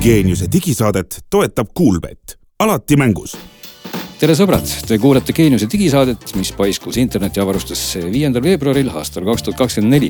[0.00, 3.34] Geeniuse digisaadet toetab Kuulbett, alati mängus
[4.16, 9.92] tere sõbrad, te kuulate Geeniuse digisaadet, mis paiskus internetiavarustusse viiendal veebruaril aastal kaks tuhat kakskümmend
[9.92, 10.08] neli.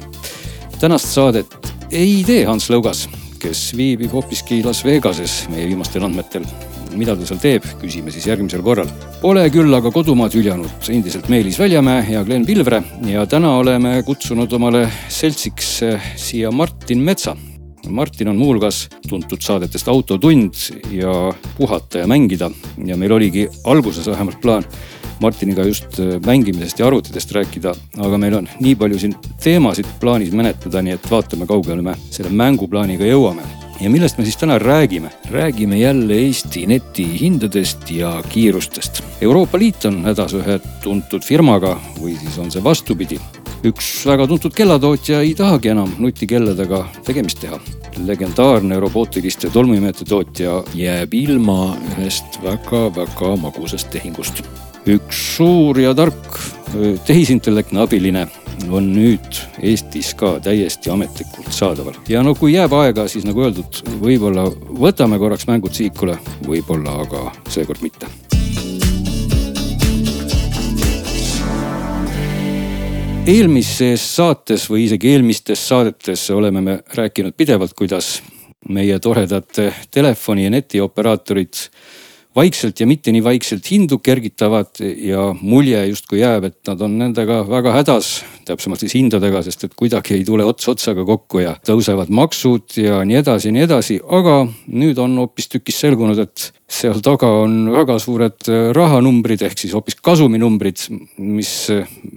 [0.78, 1.50] tänast saadet
[1.90, 3.08] ei tee Hans Lõugas,
[3.42, 6.46] kes viibib hoopiski Las Vegases meie viimastel andmetel.
[6.94, 8.88] mida ta seal teeb, küsime siis järgmisel korral.
[9.20, 14.52] Pole küll aga kodumaad hüljanud endiselt Meelis Väljamäe ja Glen Pilvre ja täna oleme kutsunud
[14.52, 15.80] omale seltsiks
[16.16, 17.36] siia Martin Metsa
[17.88, 20.54] Martin on muuhulgas tuntud saadetest Autotund
[20.92, 22.50] ja Puhata ja mängida
[22.84, 24.64] ja meil oligi alguses vähemalt plaan
[25.20, 30.32] Martiniga just äh, mängimisest ja arvutitest rääkida, aga meil on nii palju siin teemasid plaanis
[30.32, 33.44] menetleda, nii et vaatame, kaugele me selle mänguplaaniga jõuame.
[33.80, 35.10] Ja millest me siis täna räägime?
[35.30, 39.02] räägime jälle Eesti netihindadest ja kiirustest.
[39.20, 43.20] Euroopa Liit on hädas ühe tuntud firmaga või siis on see vastupidi
[43.66, 47.60] üks väga tuntud kellatootja ei tahagi enam nutikelladega tegemist teha.
[48.06, 54.42] legendaarne robootiliste tolmuimejate tootja jääb ilma ühest väga-väga magusast tehingust.
[54.88, 56.38] Üks suur ja tark
[57.06, 58.26] tehisintellektne abiline
[58.70, 61.96] on nüüd Eestis ka täiesti ametlikult saadaval.
[62.08, 64.46] ja no kui jääb aega, siis nagu öeldud, võib-olla
[64.80, 68.08] võtame korraks mängud sihikule, võib-olla aga seekord mitte
[73.30, 78.20] eelmises saates või isegi eelmistes saadetes oleme me rääkinud pidevalt, kuidas
[78.68, 79.50] meie toredad
[79.90, 81.60] telefoni ja netioperaatorid
[82.40, 87.40] vaikselt ja mitte nii vaikselt hindu kergitavad ja mulje justkui jääb, et nad on nendega
[87.48, 88.12] väga hädas,
[88.48, 93.02] täpsemalt siis hindadega, sest et kuidagi ei tule ots otsaga kokku ja tõusevad maksud ja
[93.06, 94.00] nii edasi ja nii edasi.
[94.20, 94.36] aga
[94.72, 100.86] nüüd on hoopistükkis selgunud, et seal taga on väga suured rahanumbrid ehk siis hoopis kasuminumbrid,
[101.18, 101.52] mis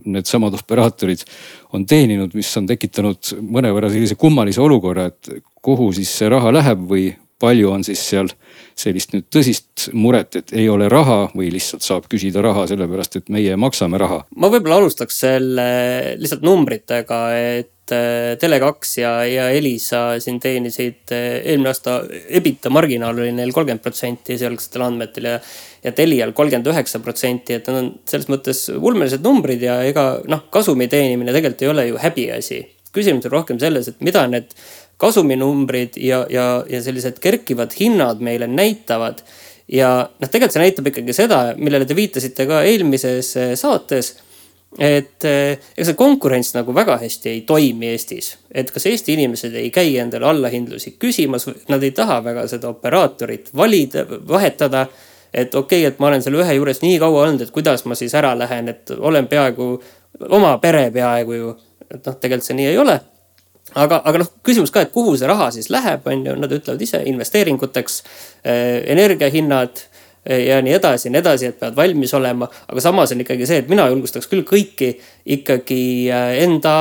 [0.05, 1.25] needsamad operaatorid
[1.73, 6.85] on teeninud, mis on tekitanud mõnevõrra sellise kummalise olukorra, et kuhu siis see raha läheb
[6.89, 7.09] või
[7.43, 8.31] palju on siis seal
[8.77, 13.29] sellist nüüd tõsist muret, et ei ole raha või lihtsalt saab küsida raha sellepärast, et
[13.33, 14.23] meie maksame raha?
[14.39, 15.67] ma võib-olla alustaks selle
[16.19, 17.19] lihtsalt numbritega,
[17.59, 21.99] et äh, Tele2 ja, ja Elisa siin teenisid äh, eelmine aasta,
[22.39, 25.39] EBITDA marginaal oli neil kolmkümmend protsenti esialgsetel andmetel ja.
[25.83, 30.47] ja Telial kolmkümmend üheksa protsenti, et need on selles mõttes ulmelised numbrid ja ega noh,
[30.53, 32.63] kasumi teenimine tegelikult ei ole ju häbiasi.
[32.93, 34.51] küsimus on rohkem selles, et mida need
[34.97, 39.23] kasuminumbrid ja, ja, ja sellised kerkivad hinnad meile näitavad.
[39.67, 44.13] ja noh, tegelikult see näitab ikkagi seda, millele te viitasite ka eelmises eh, saates
[44.79, 48.33] et eh, ega see konkurents nagu väga hästi ei toimi Eestis.
[48.51, 53.51] et kas Eesti inimesed ei käi endale allahindlusi küsimas, nad ei taha väga seda operaatorit
[53.55, 54.87] valida, vahetada.
[55.33, 57.95] et okei okay,, et ma olen selle ühe juures nii kaua olnud, et kuidas ma
[57.95, 59.69] siis ära lähen, et olen peaaegu
[60.29, 61.55] oma pere peaaegu ju.
[61.89, 62.99] et noh, tegelikult see nii ei ole
[63.79, 66.83] aga, aga noh, küsimus ka, et kuhu see raha siis läheb, on ju, nad ütlevad
[66.83, 67.99] ise investeeringuteks,
[68.43, 69.83] eh, energiahinnad
[70.25, 72.49] eh, ja nii edasi ja nii edasi, et peavad valmis olema.
[72.67, 74.95] aga samas on ikkagi see, et mina julgustaks küll kõiki
[75.37, 76.75] ikkagi eh, enda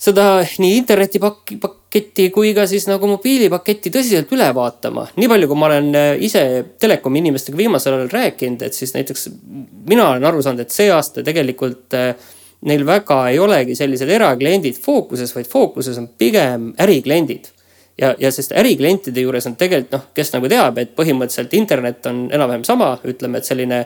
[0.00, 5.10] seda nii internetipaketti kui ka siis nagu mobiilipaketti tõsiselt üle vaatama.
[5.16, 5.90] nii palju, kui ma olen
[6.24, 6.44] ise
[6.80, 9.28] telekomi inimestega viimasel ajal rääkinud, et siis näiteks
[9.88, 12.14] mina olen aru saanud, et see aasta tegelikult äh,
[12.68, 17.48] neil väga ei olegi sellised erakliendid fookuses, vaid fookuses on pigem ärikliendid.
[18.00, 22.28] ja, ja sest äriklientide juures on tegelikult noh, kes nagu teab, et põhimõtteliselt internet on
[22.32, 23.84] enam-vähem sama, ütleme, et selline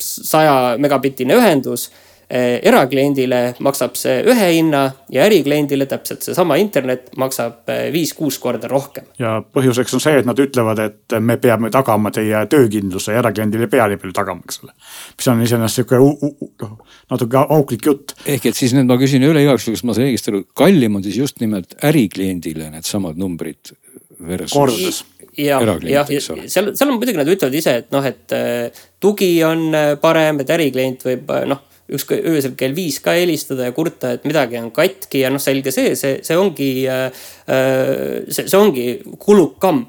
[0.00, 1.90] saja megabitine ühendus
[2.30, 9.08] erakliendile maksab see ühe hinna ja ärikliendile täpselt seesama internet maksab eh, viis-kuus korda rohkem.
[9.18, 13.66] ja põhjuseks on see, et nad ütlevad, et me peame tagama teie töökindluse ja erakliendil
[13.66, 14.74] ei pea nii palju tagama, eks ole.
[15.18, 16.74] mis on iseenesest sihuke noh,
[17.10, 18.14] natuke auklik jutt.
[18.26, 21.06] ehk et siis nüüd ma küsin üle igaks juhuks, ma saan õigesti aru, kallim on
[21.06, 23.72] siis just nimelt ärikliendile needsamad numbrid
[24.20, 25.00] versus kordades
[25.34, 29.74] jah, jah, seal, seal on muidugi nad ütlevad ise, et noh, et eh, tugi on
[29.98, 34.58] parem, et äriklient võib noh ükskõik öösel kell viis ka helistada ja kurta, et midagi
[34.60, 38.86] on katki ja noh, selge see, see, see ongi äh,, äh see, see ongi
[39.18, 39.86] kulukam.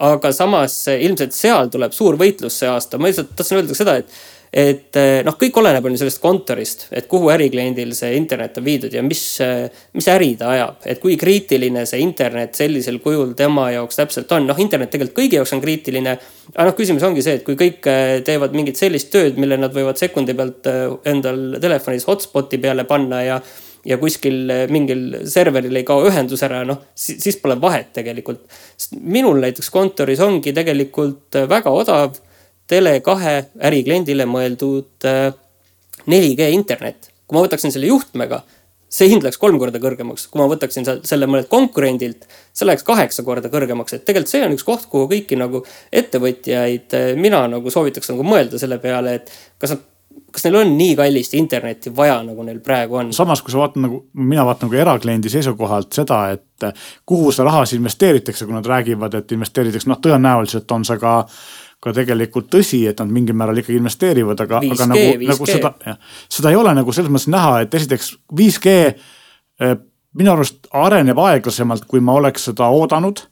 [0.00, 4.14] aga samas ilmselt seal tuleb suur võitlus see aasta, ma lihtsalt tahtsin öelda seda, et
[4.50, 8.64] et eh, noh, kõik oleneb on ju sellest kontorist, et kuhu ärikliendil see internet on
[8.66, 10.80] viidud ja mis, eh, mis äri ta ajab.
[10.90, 15.38] et kui kriitiline see internet sellisel kujul tema jaoks täpselt on, noh, internet tegelikult kõigi
[15.38, 16.16] jaoks on kriitiline.
[16.54, 19.74] aga noh, küsimus ongi see, et kui kõik eh, teevad mingit sellist tööd, mille nad
[19.74, 20.66] võivad sekundi pealt
[21.06, 23.40] endal telefonis hotspot'i peale panna ja
[23.86, 28.42] ja kuskil mingil serveril ei kao ühendus ära, noh siis pole vahet tegelikult.
[29.00, 32.18] minul näiteks kontoris ongi tegelikult väga odav
[32.70, 33.34] Tele2
[33.70, 35.08] ärikliendile mõeldud
[36.06, 37.10] 4G äh, internet.
[37.26, 38.40] kui ma võtaksin selle juhtmega,
[38.90, 43.22] see hind läks kolm korda kõrgemaks, kui ma võtaksin selle mõnelt konkurendilt, see läks kaheksa
[43.22, 45.62] korda kõrgemaks, et tegelikult see on üks koht, kuhu kõiki nagu
[45.94, 49.30] ettevõtjaid mina nagu soovitaks nagu mõelda selle peale, et
[49.62, 49.86] kas nad
[50.30, 53.12] kas neil on nii kallist internetti vaja, nagu neil praegu on?
[53.14, 56.68] samas, kui sa vaatad nagu, mina vaatan nagu erakliendi seisukohalt seda, et
[57.06, 61.14] kuhu seda raha siis investeeritakse, kui nad räägivad, et investeeritakse, noh, tõenäoliselt on see ka
[61.80, 65.72] ka tegelikult tõsi, et nad mingil määral ikkagi investeerivad, aga, aga nagu, nagu seda,
[66.28, 69.78] seda ei ole nagu selles mõttes näha, et esiteks 5G eh,
[70.20, 73.24] minu arust areneb aeglasemalt, kui ma oleks seda oodanud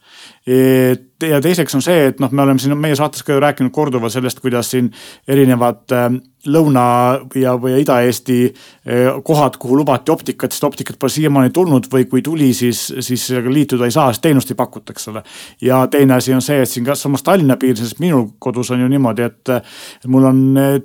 [0.49, 4.15] ja teiseks on see, et noh, me oleme siin meie saates ka ju rääkinud korduvalt
[4.15, 4.91] sellest, kuidas siin
[5.29, 6.11] erinevad äh,
[6.49, 12.06] Lõuna- ja, või Ida-Eesti äh, kohad, kuhu lubati optikat, sest optikat pole siiamaani tulnud või
[12.09, 15.25] kui tuli, siis, siis sellega liituda ei saa, sest teenust ei pakuta, eks ole.
[15.61, 18.89] ja teine asi on see, et siin ka samas Tallinna piirdes, minul kodus on ju
[18.89, 20.81] niimoodi, et mul on E-,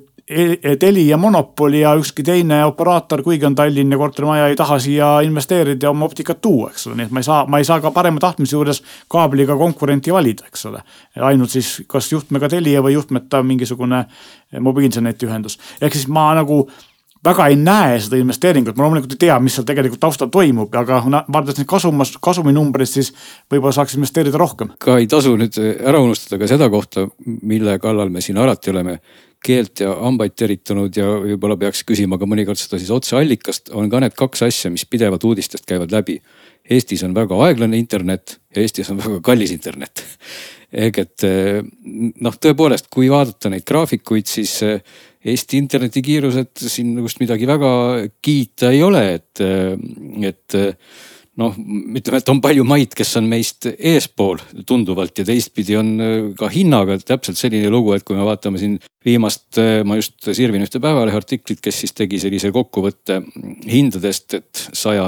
[0.79, 5.91] Telia monopol ja ükski teine operaator, kuigi on Tallinna kortermaja, ei taha siia investeerida ja
[5.91, 8.23] oma optikat tuua, eks ole, nii et ma ei saa, ma ei saa ka parema
[8.23, 8.79] tahtmise juures
[9.11, 10.79] kaabliga konkurenti valida, eks ole.
[11.19, 14.05] ainult siis kas juhtmega Telia või juhtmeta mingisugune
[14.59, 16.63] mobiilinternetiühendus, ehk siis ma nagu
[17.25, 21.01] väga ei näe seda investeeringut, ma loomulikult ei tea, mis seal tegelikult taustal toimub, aga
[21.07, 23.13] vaadates neid kasumas, kasuminumbreid, siis
[23.51, 24.73] võib-olla saaks investeerida rohkem.
[24.79, 28.99] ka ei tasu nüüd ära unustada ka seda kohta, mille kallal me siin alati oleme
[29.43, 33.99] keelt ja hambaid teritanud ja võib-olla peaks küsima ka mõnikord seda siis otseallikast, on ka
[34.03, 36.19] need kaks asja, mis pidevalt uudistest käivad läbi.
[36.71, 40.05] Eestis on väga aeglane internet ja Eestis on väga kallis internet.
[40.73, 41.25] Ehk et
[42.25, 44.59] noh, tõepoolest, kui vaadata neid graafikuid, siis
[45.23, 47.69] Eesti internetikiirused siin just midagi väga
[48.19, 49.39] kiita ei ole, et,
[50.27, 50.57] et
[51.39, 51.55] noh,
[51.95, 55.93] ütleme, et on palju maid, kes on meist eespool tunduvalt ja teistpidi on
[56.37, 60.81] ka hinnaga täpselt selline lugu, et kui me vaatame siin viimast, ma just sirvin ühte
[60.83, 63.21] Päevalehe artiklit, kes siis tegi sellise kokkuvõtte
[63.69, 65.07] hindadest, et saja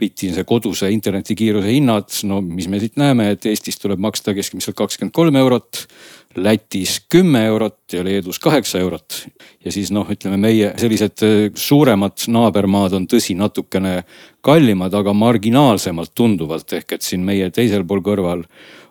[0.00, 5.12] megabitise koduse internetikiiruse hinnad, no mis me siit näeme, et Eestis tuleb maksta keskmiselt kakskümmend
[5.12, 5.86] kolm eurot
[6.36, 9.26] Lätis kümme eurot ja Leedus kaheksa eurot.
[9.64, 14.04] ja siis noh, ütleme meie sellised äh, suuremad naabermaad on tõsi natukene
[14.40, 18.46] kallimad, aga marginaalsemalt tunduvalt ehk et siin meie teisel pool kõrval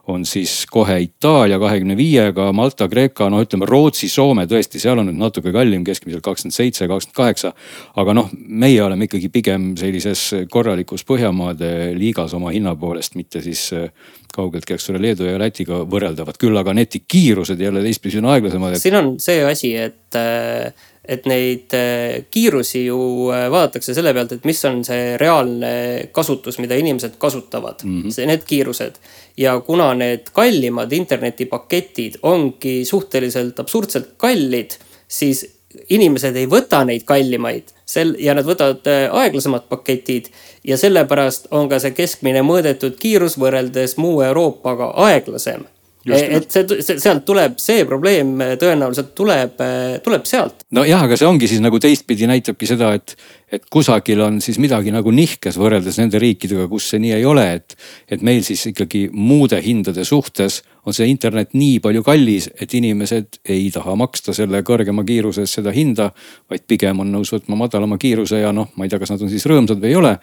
[0.10, 5.10] on siis kohe Itaalia kahekümne viiega, Malta, Kreeka, no ütleme Rootsi, Soome tõesti, seal on
[5.10, 7.54] nüüd natuke kallim, keskmiselt kakskümmend seitse, kakskümmend kaheksa.
[8.00, 13.70] aga noh, meie oleme ikkagi pigem sellises korralikus Põhjamaade liigas oma hinna poolest, mitte siis
[13.74, 13.90] äh,
[14.36, 19.00] kaugeltki, eks ole, Leedu ja Lätiga võrreldavad, küll aga netikiirused jälle teistpidi on aeglasemad siin
[19.00, 20.74] on see asi, et äh,
[21.10, 25.72] et neid äh, kiirusi ju vaadatakse selle pealt, et mis on see reaalne
[26.14, 28.14] kasutus, mida inimesed kasutavad mm, -hmm.
[28.14, 29.00] see, need kiirused
[29.38, 34.78] ja kuna need kallimad internetipaketid ongi suhteliselt absurdselt kallid,
[35.08, 35.48] siis
[35.90, 40.30] inimesed ei võta neid kallimaid sel- ja nad võtavad äh, aeglasemad paketid.
[40.64, 45.66] ja sellepärast on ka see keskmine mõõdetud kiirus võrreldes muu Euroopaga aeglasem
[46.08, 49.60] et see, see, sealt tuleb, see probleem tõenäoliselt tuleb,
[50.06, 50.64] tuleb sealt.
[50.76, 53.16] nojah, aga see ongi siis nagu teistpidi näitabki seda, et,
[53.52, 57.46] et kusagil on siis midagi nagu nihkes võrreldes nende riikidega, kus see nii ei ole,
[57.60, 57.78] et.
[58.10, 63.40] et meil siis ikkagi muude hindade suhtes on see internet nii palju kallis, et inimesed
[63.52, 66.10] ei taha maksta selle kõrgema kiiruse eest seda hinda.
[66.50, 69.30] vaid pigem on nõus võtma madalama kiiruse ja noh, ma ei tea, kas nad on
[69.32, 70.14] siis rõõmsad või ei ole.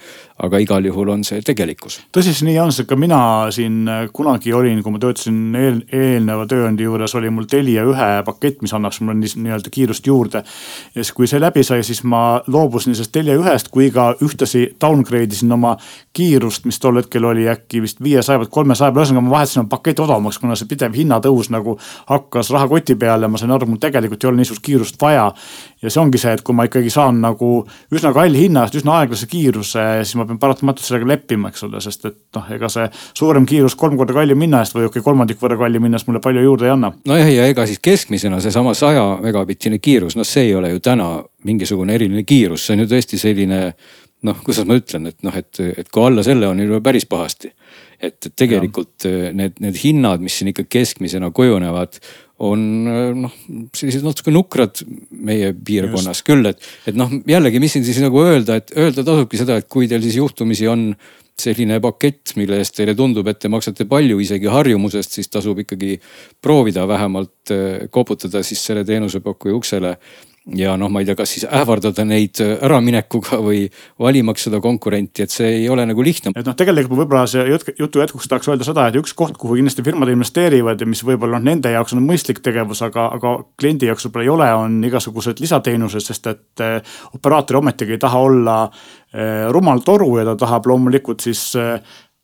[0.43, 2.01] aga igal juhul on see tegelikkus.
[2.13, 3.21] tõsi see nii on, sest ka mina
[3.55, 8.63] siin kunagi olin, kui ma töötasin eel, eelneva tööandja juures, oli mul Telia ühe pakett,
[8.63, 10.43] mis annaks mulle nii-öelda kiirust juurde.
[10.95, 14.67] ja siis, kui see läbi sai, siis ma loobusin sellest Telia ühest, kui ka ühtlasi
[14.83, 15.73] downgrade isin oma
[16.17, 19.73] kiirust, mis tol hetkel oli äkki vist viiesaja pealt kolmesaja peale, ühesõnaga ma vahetasin oma
[19.73, 21.79] paketi odavamaks kuna see pidev hinnatõus nagu
[22.11, 25.31] hakkas rahakoti peale, ma sain aru, mul tegelikult ei ole niisugust kiirust vaja.
[25.83, 27.51] ja see ongi see, et kui ma ikkagi saan nagu
[27.95, 31.81] üsna kalli hinna eest üsna aeglase kiiruse, siis ma pean paratamatult sellega leppima, eks ole,
[31.85, 35.07] sest et noh, ega see suurem kiirus kolm korda kallim hinna eest või okei okay,,
[35.09, 36.93] kolmandik võrra kallim hinna eest mulle palju juurde ei anna.
[37.09, 41.11] nojah, ja ega siis keskmisena seesama saja megabittine kiirus, noh, see ei ole ju täna
[41.45, 43.61] mingisugune eriline kiirus, see on ju tõesti selline
[44.27, 47.53] noh, kuidas ma ütlen, et noh, et, et kui alla selle on juba päris pahasti
[48.03, 49.29] et, tegelikult ja.
[49.29, 52.01] Äh, need, need hinnad, mis siin ikka keskmisena kujunevad,
[52.47, 52.63] on
[52.93, 53.37] äh, noh,
[53.77, 56.27] sellised natuke nukrad meie piirkonnas Just.
[56.29, 59.71] küll, et, et noh, jällegi, mis siin siis nagu öelda, et öelda tasubki seda, et
[59.73, 60.91] kui teil siis juhtumisi on
[61.37, 65.99] selline pakett, mille eest teile tundub, et te maksate palju isegi harjumusest, siis tasub ikkagi
[66.45, 69.97] proovida vähemalt äh, koputada siis selle teenusepakkuja uksele
[70.55, 73.65] ja noh, ma ei tea, kas siis ähvardada neid äraminekuga või
[74.03, 76.31] valimaks seda konkurenti, et see ei ole nagu lihtne.
[76.37, 79.59] et noh, tegelikult võib-olla see jutt, jutu jätkuks tahaks öelda seda, et üks koht, kuhu
[79.59, 83.91] kindlasti firmad investeerivad ja mis võib-olla noh, nende jaoks on mõistlik tegevus, aga, aga kliendi
[83.91, 86.79] jaoks võib-olla ei ole, on igasugused lisateenused, sest et eh,
[87.19, 91.49] operaator ometigi ei taha olla eh, rumal toru ja ta tahab loomulikult siis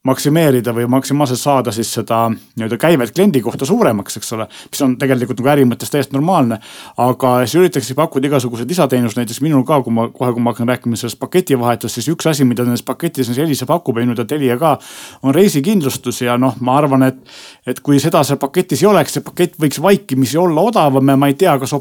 [0.02, 4.48] maksimeerida või maksimaalselt saada siis seda nii-öelda käivet kliendi kohta suuremaks, eks ole.
[4.70, 6.58] mis on tegelikult nagu äri mõttes täiesti normaalne.
[6.96, 10.68] aga siis üritatakse pakkuda igasuguseid lisateenuseid, näiteks minul ka, kui ma kohe, kui ma hakkan
[10.68, 14.78] rääkima sellest paketivahetust, siis üks asi, mida nendes pakettides Elisa pakub ja teada Telia ka.
[15.22, 17.22] on reisikindlustus ja noh, ma arvan, et,
[17.66, 21.30] et kui seda seal paketis ei oleks, see pakett võiks vaikimisi olla odavam ja ma
[21.30, 21.76] ei tea, kas,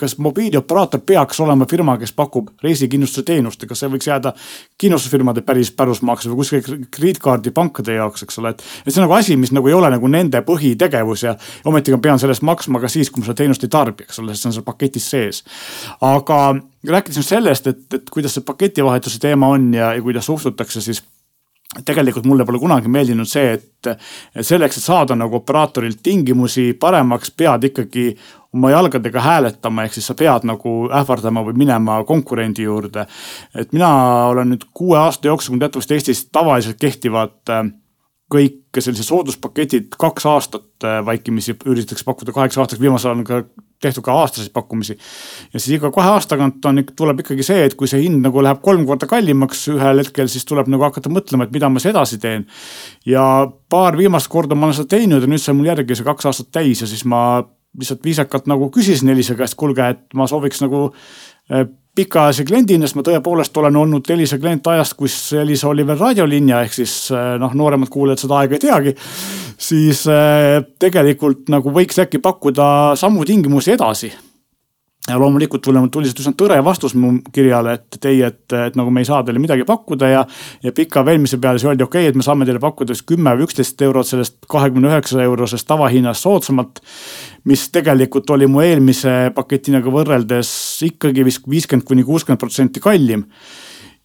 [0.00, 4.34] kas mobiilioperaator peaks olema firma, kes pakub reisikindlustuse teenust ja kas see võiks jääda
[4.76, 8.62] kindlustusfirmade päris pärusmaaks või kuskil krediitkaardi pankade jaoks, eks ole, et.
[8.84, 11.34] et see on nagu asi, mis nagu ei ole nagu nende põhitegevus ja
[11.70, 14.20] ometigi ma pean selle eest maksma ka siis, kui ma seda teenust ei tarbi, eks
[14.22, 15.42] ole, sest see on seal paketis sees.
[16.04, 16.40] aga
[16.84, 21.02] rääkides nüüd sellest, et, et kuidas see paketivahetuse teema on ja, ja kuidas suhtutakse, siis
[21.84, 23.90] tegelikult mulle pole kunagi meeldinud see, et,
[24.40, 28.10] selleks, et saada nagu operaatorilt tingimusi paremaks, pead ikkagi
[28.54, 33.06] oma jalgadega hääletama, ehk siis sa pead nagu ähvardama või minema konkurendi juurde.
[33.54, 33.90] et mina
[34.30, 37.66] olen nüüd kuue aasta jooksul, kui teatavasti Eestis tavaliselt kehtivad äh,
[38.34, 43.42] kõik sellised sooduspaketid kaks aastat äh, vaikimisi üritatakse pakkuda kaheks aastaks, viimasel ajal on ka
[43.84, 44.96] tehtud ka aastaseid pakkumisi.
[45.52, 48.42] ja siis iga kahe aasta tagant on, tuleb ikkagi see, et kui see hind nagu
[48.42, 51.92] läheb kolm korda kallimaks ühel hetkel, siis tuleb nagu hakata mõtlema, et mida ma siis
[51.92, 52.46] edasi teen.
[53.06, 53.26] ja
[53.70, 56.52] paar viimast korda ma olen seda teinud ja nüüd sai mul järgi see kaks aastat
[56.54, 57.42] täis ja siis ma
[57.78, 60.86] lihtsalt viisakalt nagu küsisin Elisa käest, kuulge, et ma sooviks nagu
[61.52, 65.98] äh, pikaajalise kliendina, sest ma tõepoolest olen olnud Elisa klient ajast, kus Elisa oli veel
[66.00, 68.94] raadiolinja, ehk siis äh, noh, nooremad kuulajad seda aega ei teagi.
[69.58, 72.66] siis äh, tegelikult nagu võiks äkki pakkuda
[72.98, 74.12] samu tingimusi edasi
[75.08, 78.92] ja loomulikult tuli, tuli sealt üsna tõre vastus mu kirjale, et ei, et, et nagu
[78.94, 80.22] me ei saa teile midagi pakkuda ja.
[80.64, 83.34] ja pika veenmise peale siis öeldi, okei okay,, et me saame teile pakkuda siis kümme
[83.36, 86.80] või üksteist eurot sellest kahekümne üheksa eurosest tavahinnast soodsamalt.
[87.44, 90.48] mis tegelikult oli mu eelmise paketiga võrreldes
[90.88, 93.26] ikkagi vist viiskümmend kuni kuuskümmend protsenti kallim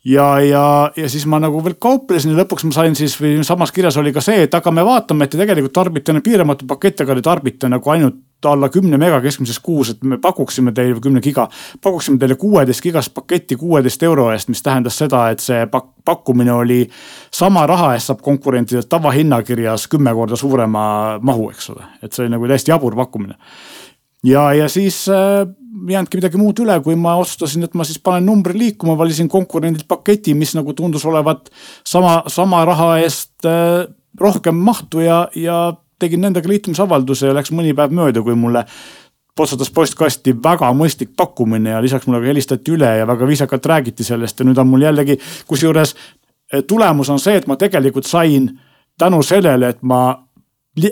[0.06, 3.74] ja, ja, ja siis ma nagu veel kauplesin ja lõpuks ma sain siis või samas
[3.76, 7.18] kirjas oli ka see, et aga me vaatame, et te tegelikult tarbite piiramatu pakett, aga
[7.18, 11.50] te tarbite nagu ainult alla kümne mega keskmises kuus, et me pakuksime teile kümne giga,
[11.84, 16.54] pakuksime teile kuueteist gigast paketti kuueteist euro eest, mis tähendas seda, et see pak pakkumine
[16.56, 16.80] oli
[17.36, 22.34] sama raha eest saab konkurentidelt tavahinnakirjas kümme korda suurema mahu, eks ole, et see oli
[22.38, 23.36] nagu täiesti jabur pakkumine.
[24.24, 25.48] Ja, ja siis äh,
[25.90, 29.88] jäänudki midagi muud üle, kui ma otsustasin, et ma siis panen numbri liikuma, valisin konkurendilt
[29.88, 31.50] paketi, mis nagu tundus olevat
[31.88, 33.86] sama, sama raha eest äh,
[34.20, 35.60] rohkem mahtu ja, ja
[36.00, 38.66] tegin nendega liitumisavalduse ja läks mõni päev mööda, kui mulle
[39.40, 44.04] potsatas postkasti väga mõistlik pakkumine ja lisaks mulle ka helistati üle ja väga viisakalt räägiti
[44.04, 48.52] sellest ja nüüd on mul jällegi, kusjuures eh, tulemus on see, et ma tegelikult sain
[49.00, 50.02] tänu sellele, et ma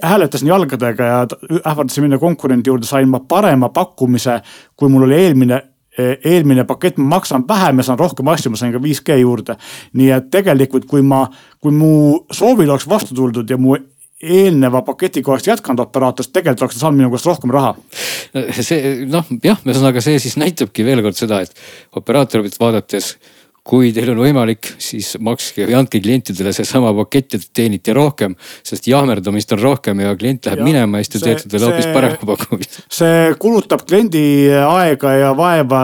[0.03, 1.25] hääletasin jalgadega ja
[1.67, 4.39] ähvardasin minna konkurendi juurde, sain ma parema pakkumise,
[4.75, 5.61] kui mul oli eelmine
[5.97, 9.57] eh, eelmine pakett, ma maksan vähem ja saan rohkem asju, ma sain ka 5G juurde.
[9.93, 11.27] nii et tegelikult, kui ma,
[11.61, 13.77] kui mu soovile oleks vastu tuldud ja mu
[14.23, 17.75] eelneva paketiga oleks jätkanud operaatorist, tegelikult oleks ta saanud minu käest rohkem raha.
[18.59, 21.53] see noh, jah, ühesõnaga see siis näitabki veel kord seda, et
[21.95, 23.15] operaatorit vaadates
[23.67, 28.35] kui teil on võimalik, siis makske või andke klientidele seesama pakett te teenite rohkem.
[28.63, 31.89] sest jahmerdamist on rohkem ja klient läheb ja, minema ja siis te teete talle hoopis
[31.93, 32.85] parema pakkumise.
[32.99, 34.23] see kulutab kliendi
[34.61, 35.81] aega ja vaeva,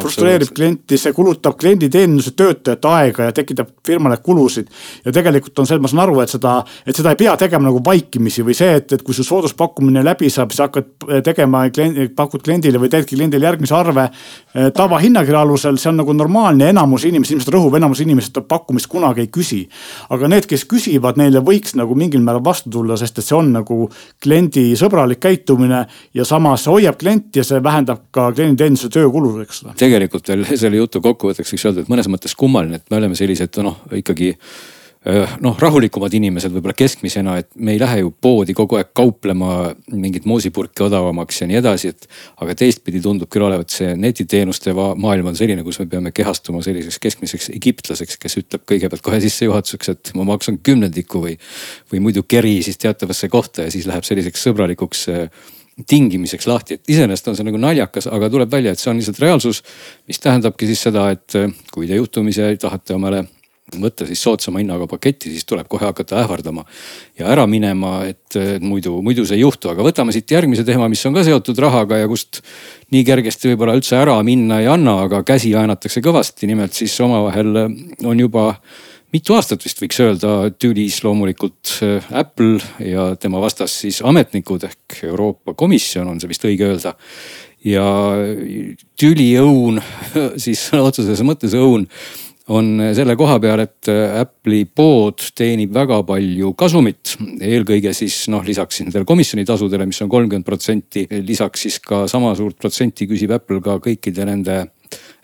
[0.00, 4.68] frustreerib klienti, see kulutab klienditeeninduse töötajate aega ja tekitab firmale kulusid.
[5.04, 6.54] ja tegelikult on see, ma saan aru, et seda,
[6.86, 10.30] et seda ei pea tegema nagu vaikimisi või see, et, et kui su sooduspakkumine läbi
[10.30, 15.78] saab, siis hakkad tegema kliendi, pakud kliendile või teedki kliendile järgmise arve eh, tavahinnakirja alusel,
[15.80, 19.62] see on nagu normaalne, enamus inimesi ilmselt rõhuv enamus inimesed pakkumist kunagi ei küsi.
[20.10, 23.52] aga need, kes küsivad, neile võiks nagu mingil määral vastu tulla, sest et see on
[23.52, 23.88] nagu
[24.22, 25.84] kliendisõbralik käitumine
[26.14, 29.76] ja samas hoiab klienti ja see vähendab ka klienditeeninduse töökulu, eks ole.
[29.82, 33.60] Tegelikult veel selle jutu kokkuvõtteks võiks öelda, et mõnes mõttes kummaline, et me oleme sellised
[33.64, 34.36] noh, ikkagi
[35.42, 40.28] noh, rahulikumad inimesed võib-olla keskmisena, et me ei lähe ju poodi kogu aeg kauplema mingit
[40.30, 42.06] moosipurki odavamaks ja nii edasi, et.
[42.42, 47.00] aga teistpidi tundub küll olevat see netiteenuste maailm on selline, kus me peame kehastuma selliseks
[47.02, 51.34] keskmiseks egiptlaseks, kes ütleb kõigepealt kohe sissejuhatuseks, et ma maksan kümnendiku või.
[51.92, 55.08] või muidu keri siis teatavasse kohta ja siis läheb selliseks sõbralikuks
[55.88, 59.20] tingimiseks lahti, et iseenesest on see nagu naljakas, aga tuleb välja, et see on lihtsalt
[59.22, 59.62] reaalsus.
[60.08, 61.38] mis tähendabki siis seda, et
[61.72, 63.24] kui te juhtumisi tahate omale
[63.80, 66.64] võtta siis soodsama hinnaga paketti, siis tuleb kohe hakata ähvardama
[67.18, 71.04] ja ära minema, et muidu, muidu see ei juhtu, aga võtame siit järgmise teema, mis
[71.08, 72.42] on ka seotud rahaga ja kust
[72.92, 77.54] nii kergesti võib-olla üldse ära minna ei anna, aga käsi väänatakse kõvasti, nimelt siis omavahel
[77.62, 78.50] on juba
[79.12, 81.78] mitu aastat vist võiks öelda tülis loomulikult
[82.10, 86.96] Apple ja tema vastas siis ametnikud ehk Euroopa Komisjon on see vist õige öelda
[87.64, 87.86] ja
[88.98, 89.80] tüliõun
[90.44, 91.86] siis sõna otseses mõttes õun
[92.52, 93.88] on selle koha peal, et
[94.18, 97.14] Apple'i pood teenib väga palju kasumit.
[97.38, 102.58] eelkõige siis noh, lisaks nendele komisjonitasudele, mis on kolmkümmend protsenti, lisaks siis ka sama suurt
[102.58, 104.58] protsenti küsib Apple ka kõikide nende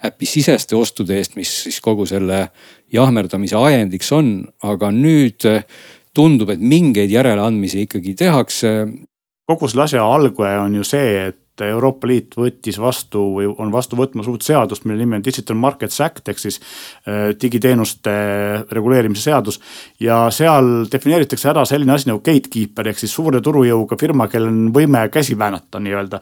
[0.04, 2.48] äpi siseste ostude eest, mis siis kogu selle
[2.92, 4.46] jahmerdamise ajendiks on.
[4.62, 5.44] aga nüüd
[6.14, 8.88] tundub, et mingeid järeleandmisi ikkagi tehakse.
[9.46, 13.72] kogu selle asja algaja on ju see, et et Euroopa Liit võttis vastu või on
[13.72, 18.14] vastu võtmas uut seadust, mille nimi on Digital Markets Act ehk siis äh, digiteenuste
[18.72, 19.60] reguleerimise seadus.
[20.00, 24.72] ja seal defineeritakse ära selline asi nagu gatekeeper ehk siis suure turujõuga firma, kellel on
[24.74, 26.20] võime käsi väänata nii-öelda.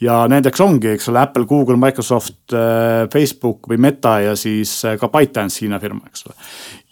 [0.00, 4.98] ja nendeks ongi, eks ole, Apple, Google, Microsoft, äh, Facebook või Meta ja siis äh,
[4.98, 6.34] ka ByteDance Hiina firma, eks ole.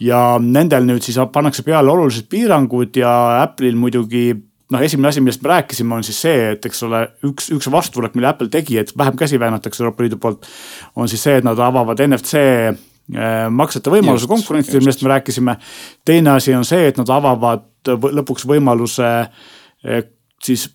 [0.01, 4.31] ja nendel nüüd siis pannakse peale olulised piirangud ja Apple'il muidugi
[4.71, 8.17] noh, esimene asi, millest me rääkisime, on siis see, et eks ole, üks, üks vastutulek,
[8.19, 10.47] mille Apple tegi, et vähem käsi väänatakse Euroopa Liidu poolt.
[10.97, 15.57] on siis see, et nad avavad NFC äh, maksete võimaluse konkurentidele, millest me rääkisime.
[16.05, 20.05] teine asi on see, et nad avavad lõpuks võimaluse äh,
[20.43, 20.69] siis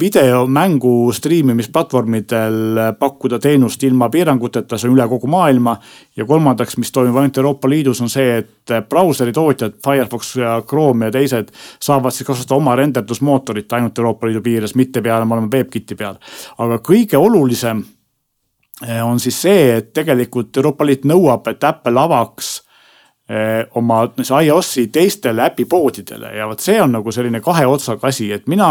[0.00, 2.54] videomängu striimimisplatvormidel
[2.98, 5.76] pakkuda teenust ilma piiranguteta, see on üle kogu maailma.
[6.16, 11.06] ja kolmandaks, mis toimub ainult Euroopa Liidus, on see, et brauseri tootjad, Firefox ja Chrome
[11.06, 15.52] ja teised saavad siis kasutada oma renderdusmootorit ainult Euroopa Liidu piires, mitte peale, me oleme
[15.52, 16.18] WebKiti peal.
[16.58, 17.84] aga kõige olulisem
[18.86, 22.65] eh, on siis see, et tegelikult Euroopa Liit nõuab, et Apple avaks
[23.26, 24.04] Eh, oma
[24.42, 28.68] iOS-i teistele äpipoodidele ja vot see on nagu selline kahe otsaga asi, et mina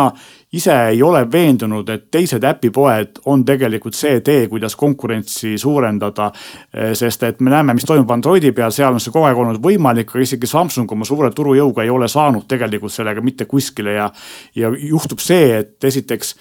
[0.55, 6.29] ise ei ole veendunud, et teised äpipoed on tegelikult see tee, kuidas konkurentsi suurendada.
[6.71, 9.59] Eh, sest et me näeme, mis toimub Androidi peal, seal on see kogu aeg olnud
[9.59, 14.07] võimalik, aga isegi Samsung oma suure turujõuga ei ole saanud tegelikult sellega mitte kuskile ja.
[14.55, 16.31] ja juhtub see, et esiteks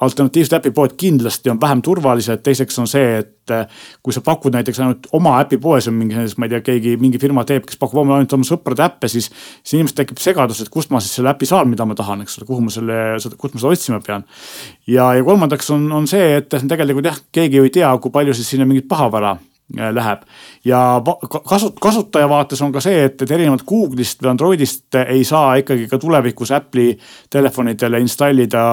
[0.00, 3.64] alternatiivsed äpipoed kindlasti on vähem turvalised, teiseks on see, et äh,
[4.04, 7.44] kui sa pakud näiteks ainult oma äpipoes on mingi ma ei tea, keegi, mingi firma
[7.48, 9.30] teeb, kes pakub ainult oma sõprade äppe, siis.
[9.62, 12.36] siis inimestel tekib segadus, et kust ma siis selle äpi saan, mida ma tahan, eks
[12.40, 12.98] ole, kuhu ma selle,
[13.40, 14.26] kust ma seda otsima pean.
[14.86, 18.36] ja, ja kolmandaks on, on see, et tegelikult jah, keegi ju ei tea, kui palju
[18.36, 20.28] siis sinna mingit pahavara äh, läheb
[20.68, 20.82] ja
[21.48, 25.88] kasut-, kasutaja vaates on ka see, et, et erinevalt Google'ist või Androidist ei saa ikkagi
[25.88, 26.98] ka tulevikus Apple'i
[27.32, 28.66] telefonidele installida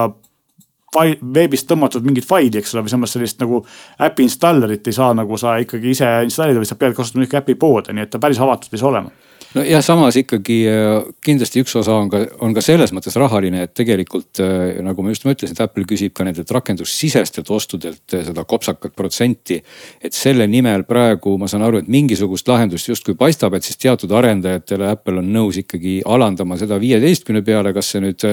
[1.34, 3.62] veebist tõmmatud mingit faili, eks ole, või samas sellist nagu
[4.06, 7.58] äpi installerit ei saa nagu sa ikkagi ise installida, vaid sa pead kasutama ikka äpi
[7.60, 9.12] poode, nii et ta päris avatud ei saa olema
[9.54, 13.64] no ja samas ikkagi äh, kindlasti üks osa on ka, on ka selles mõttes rahaline,
[13.66, 18.24] et tegelikult äh, nagu ma just ütlesin, et Apple küsib ka nendelt rakendussisestelt ostudelt äh,
[18.26, 19.60] seda kopsakat protsenti.
[20.02, 24.12] et selle nimel praegu ma saan aru, et mingisugust lahendust justkui paistab, et siis teatud
[24.12, 28.24] arendajatele Apple on nõus ikkagi alandama seda viieteistkümne peale, kas see nüüd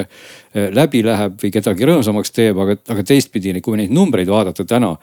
[0.76, 4.96] läbi läheb või kedagi rõõmsamaks teeb, aga, aga teistpidi, kui neid numbreid vaadata täna,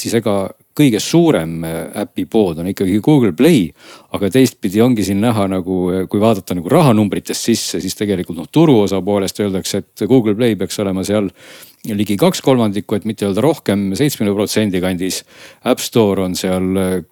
[0.00, 1.64] siis ega kõige suurem
[2.02, 3.70] äpi pood on ikkagi Google Play.
[4.16, 5.76] aga teistpidi ongi siin näha nagu,
[6.08, 10.78] kui vaadata nagu rahanumbritest sisse, siis tegelikult noh, turuosa poolest öeldakse, et Google Play peaks
[10.80, 11.28] olema seal
[11.94, 15.22] ligi kaks kolmandikku, et mitte öelda rohkem, seitsmekümne protsendi kandis.
[15.68, 16.66] App Store on seal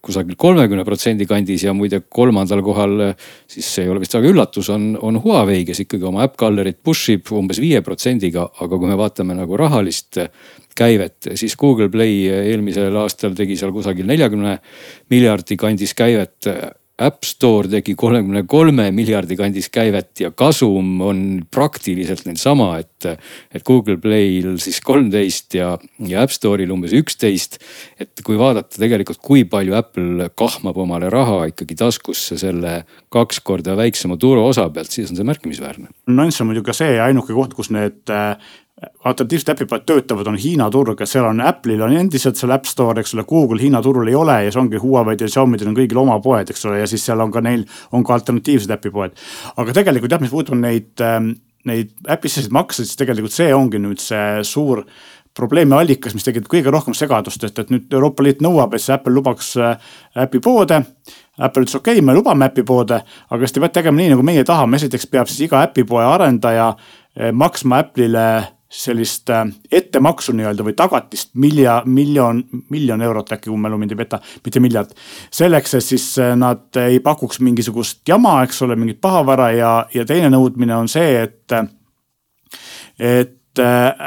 [0.04, 3.14] kusagil kolmekümne protsendi kandis ja muide kolmandal kohal,
[3.50, 6.82] siis see ei ole vist väga üllatus, on, on Huawei, kes ikkagi oma äpp gallerit
[6.84, 10.20] push ib umbes viie protsendiga, aga kui me vaatame nagu rahalist
[10.74, 14.58] käivet, siis Google Play eelmisel aastal tegi seal kusagil neljakümne
[15.12, 16.50] miljardi kandis käivet.
[17.02, 23.09] App Store tegi kolmekümne kolme miljardi kandis käivet ja kasum on praktiliselt neil sama, et,
[23.50, 25.72] et Google Play'l siis kolmteist ja,
[26.07, 27.59] ja App Store'il umbes üksteist.
[27.98, 33.74] et kui vaadata tegelikult, kui palju Apple kahmab omale raha ikkagi taskusse selle kaks korda
[33.74, 35.90] väiksema turuosa pealt, siis on see märkimisväärne.
[36.07, 38.07] nüanss on muidugi ka see ainuke koht, kus need
[39.04, 43.14] alternatiivsed äpipoed töötavad, on Hiina turg, seal on Apple'il on endiselt seal App Store, eks
[43.14, 46.18] ole, Google Hiina turul ei ole ja see ongi Huawei'd ja Xiaomi'del on kõigil oma
[46.24, 49.18] poed, eks ole, ja siis seal on ka neil, on ka alternatiivsed äpipoed.
[49.56, 51.34] aga tegelikult jah, mis puudutab neid, ähm,
[51.68, 54.84] neid äpiseid makse, siis tegelikult see ongi nüüd see suur
[55.34, 58.94] probleemi allikas, mis tekitab kõige rohkem segadust, et, et nüüd Euroopa Liit nõuab, et see
[58.94, 59.94] Apple lubaks äh,
[60.24, 60.80] äpipoode.
[61.38, 64.44] Apple ütles okei okay,, me lubame äpipoode, aga kas te peate tegema nii, nagu meie
[64.46, 68.26] tahame, esiteks peab siis iga äpipoe arendaja äh, maksma Apple'ile
[68.74, 72.42] sellist äh, ettemaksu nii-öelda või tagatist milja, miljon,
[72.74, 74.90] miljon eurot äkki, kui mälu mind ei peta, mitte miljard.
[75.30, 80.04] selleks, et siis äh, nad ei pakuks mingisugust jama, eks ole, mingit pahavara ja, ja
[80.08, 81.56] teine nõudmine on see, et,
[82.98, 83.40] et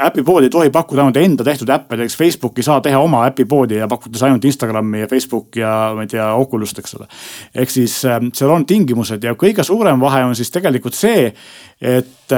[0.04, 3.78] äpipood ei tohi pakkuda ainult enda tehtud äppe, näiteks Facebook ei saa teha oma äpipoodi
[3.80, 7.08] ja pakkudes ainult Instagrami ja Facebooki ja ma ei tea, Oculus't, eks ole.
[7.54, 11.30] ehk siis seal on tingimused ja kõige suurem vahe on siis tegelikult see,
[11.80, 12.36] et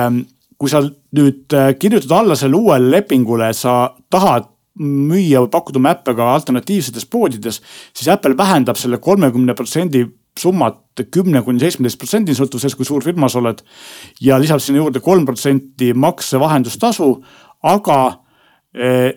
[0.60, 5.94] kui sa nüüd äh, kirjutad alla sellele uuele lepingule, sa tahad müüa või pakkuda oma
[5.94, 7.60] äppe ka alternatiivsetes poodides,
[7.96, 10.04] siis Apple vähendab selle kolmekümne protsendi
[10.38, 13.62] summat kümne kuni seitsmeteist protsendini, sõltuvalt sellest, kui suur firma sa oled.
[14.20, 17.08] ja lisab sinna juurde kolm protsenti maksevahendustasu,
[17.66, 17.98] aga
[18.74, 19.10] eh,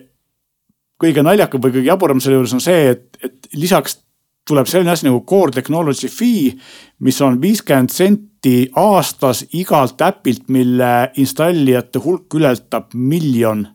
[1.00, 4.00] kõige naljakam või kõige jaburam selle juures on see, et, et lisaks
[4.48, 6.52] tuleb selline asi nagu core technology fee,
[7.00, 8.33] mis on viiskümmend senti
[8.76, 13.66] aastas igalt äpilt, mille installijate hulk ületab miljon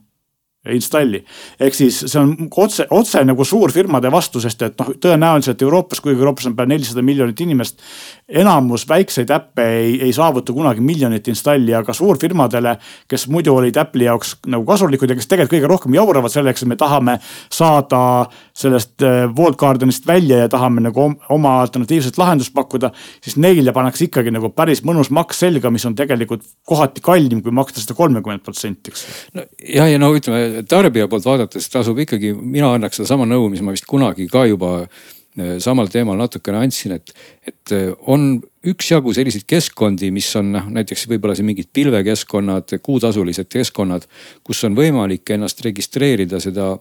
[0.68, 1.24] installi.
[1.60, 6.20] ehk siis see on otse, otse nagu suurfirmade vastu, sest et noh, tõenäoliselt Euroopas, kuigi
[6.20, 7.80] Euroopas on peaaegu nelisada miljonit inimest.
[8.28, 12.76] enamus väikseid äppe ei, ei saavuta kunagi miljonit installi, aga suurfirmadele,
[13.08, 16.68] kes muidu olid Apple'i jaoks nagu kasulikud ja kes tegelikult kõige rohkem jauravad selleks, et
[16.68, 17.16] me tahame
[17.48, 22.92] saada sellest walled äh, garden'ist välja ja tahame nagu oma alternatiivset lahendust pakkuda.
[23.24, 27.50] siis neile pannakse ikkagi nagu päris mõnus maks selga, mis on tegelikult kohati kallim, kui
[27.50, 29.08] maksta seda kolmekümmet protsenti, eks.
[29.34, 33.64] no ja, ja no ütleme tarbija poolt vaadates tasub ikkagi, mina annaks sedasama nõu, mis
[33.64, 37.12] ma vist kunagi ka juba äh, samal teemal natukene andsin, et,
[37.46, 38.32] et äh, on
[38.66, 44.08] üksjagu selliseid keskkondi, mis on noh, näiteks võib-olla siin mingid pilvekeskkonnad, kuutasulised keskkonnad,
[44.44, 46.74] kus on võimalik ennast registreerida seda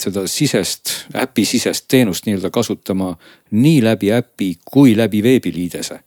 [0.00, 3.14] seda sisest, äpi sisest teenust nii-öelda kasutama
[3.56, 6.00] nii läbi äpi kui läbi veebiliidese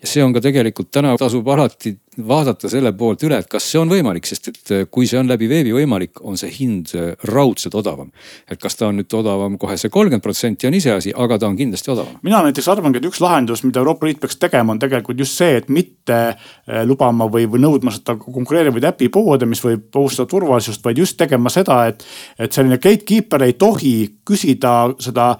[0.00, 1.94] ja see on ka tegelikult täna tasub alati
[2.26, 5.28] vaadata selle poolt üle, et kas see on võimalik, sest et äh, kui see on
[5.28, 8.10] läbi veebi võimalik, on see hind äh, raudselt odavam.
[8.48, 11.56] et kas ta on nüüd odavam kohe see kolmkümmend protsenti on iseasi, aga ta on
[11.56, 12.18] kindlasti odavam.
[12.22, 15.60] mina näiteks arvangi, et üks lahendus, mida Euroopa Liit peaks tegema, on tegelikult just see,
[15.60, 21.00] et mitte äh, lubama või, või nõudma seda konkureerivaid äpipoode, mis võib ohustada turvalisust, vaid
[21.04, 22.04] just tegema seda, et,
[22.38, 25.34] et selline gatekeeper ei tohi küsida seda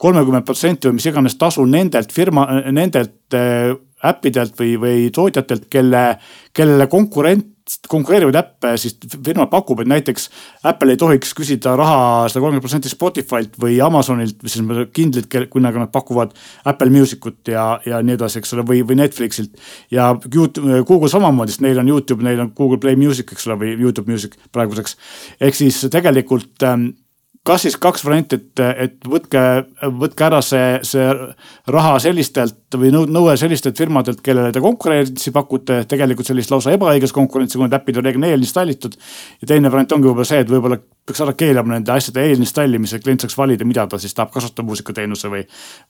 [0.00, 3.36] kolmekümmend protsenti või mis iganes tasu nendelt firma, nendelt
[4.06, 6.04] äppidelt või, või tootjatelt, kelle,
[6.56, 7.48] kellele konkurent
[7.88, 10.28] konkureerivaid äppe siis firma pakub, et näiteks
[10.66, 15.62] Apple ei tohiks küsida raha sada kolmkümmend protsenti Spotify'lt või Amazonilt, mis siis kindlid, kui
[15.62, 16.34] nad pakuvad
[16.64, 19.54] Apple Music ut ja, ja nii edasi, eks ole, või, või Netflixilt.
[19.94, 23.60] ja YouTube, Google samamoodi, sest neil on Youtube, neil on Google Play Music, eks ole,
[23.62, 24.96] või Youtube Music praeguseks.
[25.40, 26.90] ehk siis tegelikult ähm,
[27.46, 29.40] kas siis kaks varianti, et, et võtke,
[29.96, 31.06] võtke ära see, see
[31.72, 37.56] raha sellistelt või nõue sellistelt firmadelt, kellele te konkurentsi pakute, tegelikult sellist lausa ebaõiglast konkurentsi,
[37.56, 38.96] kui need äpid on reeglina eelinstallitud.
[39.40, 40.78] ja teine variant ongi võib-olla see, et võib-olla
[41.10, 45.30] peaks ära keelama nende asjade eelinstallimise, klient saaks valida, mida ta siis tahab kasutada muusikateenuse
[45.32, 45.42] või,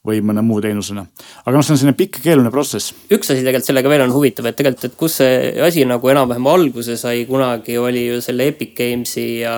[0.06, 1.04] või mõne muu teenusena.
[1.44, 2.94] aga noh, see on selline pikk ja keeruline protsess.
[3.10, 6.46] üks asi tegelikult sellega veel on huvitav, et tegelikult, et kus see asi nagu enam-vähem
[6.46, 9.56] alguse sai kunagi, oli ju selle Epic Games'i ja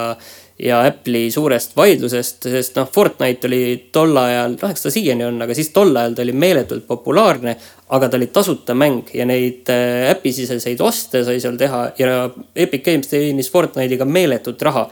[0.58, 5.40] ja Apple'i suurest vaidlusest, sest noh, Fortnite oli tol ajal, noh, eks ta siiani on,
[5.42, 7.56] aga siis tol ajal ta oli meeletult populaarne.
[7.92, 12.84] aga ta oli tasuta mäng ja neid äh, äpisiseseid oste sai seal teha ja Epic
[12.84, 14.88] Games teenis Fortnite'iga meeletut raha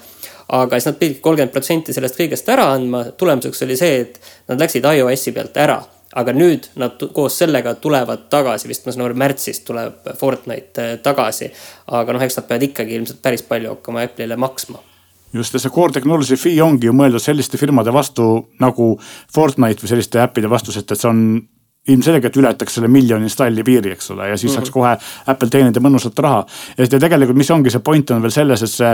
[0.49, 4.21] aga siis nad pidid kolmkümmend protsenti sellest kõigest ära andma, tulemuseks oli see, et
[4.51, 5.79] nad läksid iOS-i pealt ära
[6.19, 10.95] aga nüüd nad koos sellega tulevad tagasi, vist ma saan aru, märtsis tuleb Fortnite äh,
[11.03, 11.53] tagasi.
[11.87, 14.90] aga noh, eks nad peavad ikkagi ilmselt päris palju hakkama Apple'ile maksma
[15.33, 18.27] just, ja see core technology fee ongi ju mõeldud selliste firmade vastu
[18.63, 18.93] nagu
[19.33, 21.25] Fortnite või selliste äppide vastu, sest et see on
[21.89, 24.91] ilmselgelt ületaks selle miljoni installi piiri, eks ole, ja siis saaks kohe
[25.33, 26.43] Apple teenida mõnusat raha.
[26.79, 28.91] ja tegelikult, mis ongi see point on veel selles, et see,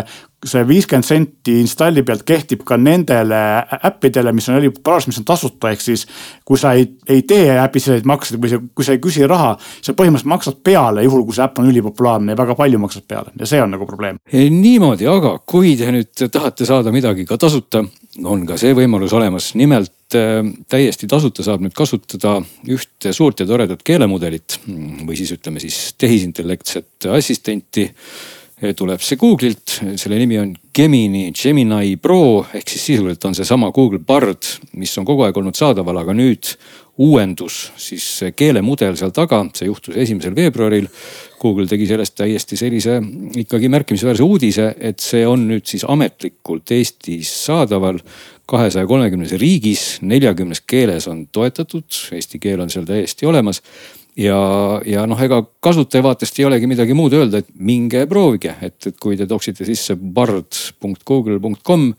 [0.53, 3.40] see viiskümmend senti installi pealt kehtib ka nendele
[3.90, 6.07] äppidele, mis on eripopulaarsed, mis on tasuta, ehk siis.
[6.44, 10.31] kui sa ei, ei tee äpisiseid makseid või kui sa ei küsi raha, sa põhimõtteliselt
[10.31, 13.62] maksad peale, juhul kui see äpp on ülipopulaarne ja väga palju maksad peale ja see
[13.62, 14.22] on nagu probleem.
[14.33, 17.83] niimoodi, aga kui te nüüd tahate saada midagi ka tasuta,
[18.22, 22.36] on ka see võimalus olemas, nimelt Äh, täiesti tasuta saab nüüd kasutada
[22.70, 24.60] ühte suurt ja toredat keelemudelit
[25.02, 27.88] või siis ütleme siis tehisintellektset assistenti.
[28.62, 33.72] Äh, tuleb see Google'ilt, selle nimi on Gemini, Gemini Pro ehk siis sisuliselt on seesama
[33.74, 34.46] Google Bard,
[34.78, 36.54] mis on kogu aeg olnud saadaval, aga nüüd
[37.02, 38.06] uuendus, siis
[38.38, 40.86] keelemudel seal taga, see juhtus esimesel veebruaril.
[41.42, 42.94] Google tegi sellest täiesti sellise
[43.42, 47.98] ikkagi märkimisväärse uudise, et see on nüüd siis ametlikult Eestis saadaval
[48.46, 53.62] kahesaja kolmekümnes riigis, neljakümnes keeles on toetatud, eesti keel on seal täiesti olemas
[54.16, 54.38] ja,
[54.87, 58.96] ja noh, ega kasutaja vaatest ei olegi midagi muud öelda, et minge proovige, et, et
[59.00, 61.92] kui te toksite sisse bard.google.com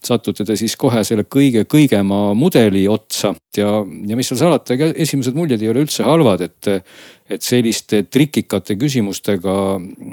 [0.00, 4.88] satute te siis kohe selle kõige kõigema mudeli otsa ja, ja mis seal salata, ega
[5.04, 6.70] esimesed muljed ei ole üldse halvad, et.
[7.30, 9.52] et selliste trikikate küsimustega,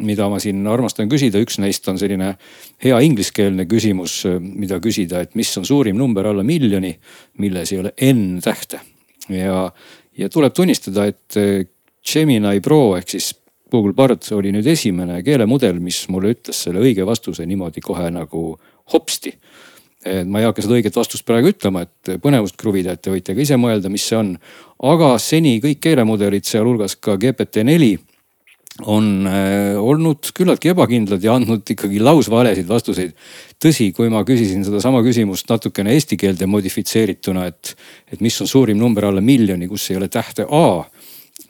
[0.06, 2.36] mida ma siin armastan küsida, üks neist on selline
[2.84, 6.92] hea ingliskeelne küsimus, mida küsida, et mis on suurim number alla miljoni,
[7.42, 8.84] milles ei ole N tähte.
[9.34, 9.64] ja,
[10.18, 11.38] ja tuleb tunnistada, et
[12.08, 13.34] Gemini Pro ehk siis
[13.72, 18.54] Google Bard oli nüüd esimene keelemudel, mis mulle ütles selle õige vastuse niimoodi kohe nagu
[18.94, 19.34] hopsti
[20.08, 23.36] et ma ei hakka seda õiget vastust praegu ütlema, et põnevust kruvida, et te võite
[23.36, 24.36] ka ise mõelda, mis see on.
[24.84, 27.98] aga seni kõik keelemudelid, sealhulgas ka GPT-4
[28.86, 33.16] on äh, olnud küllaltki ebakindlad ja andnud ikkagi lausvalesid vastuseid.
[33.64, 37.74] tõsi, kui ma küsisin sedasama küsimust natukene eesti keelde modifitseerituna, et,
[38.12, 40.86] et mis on suurim number alla miljoni, kus ei ole tähte A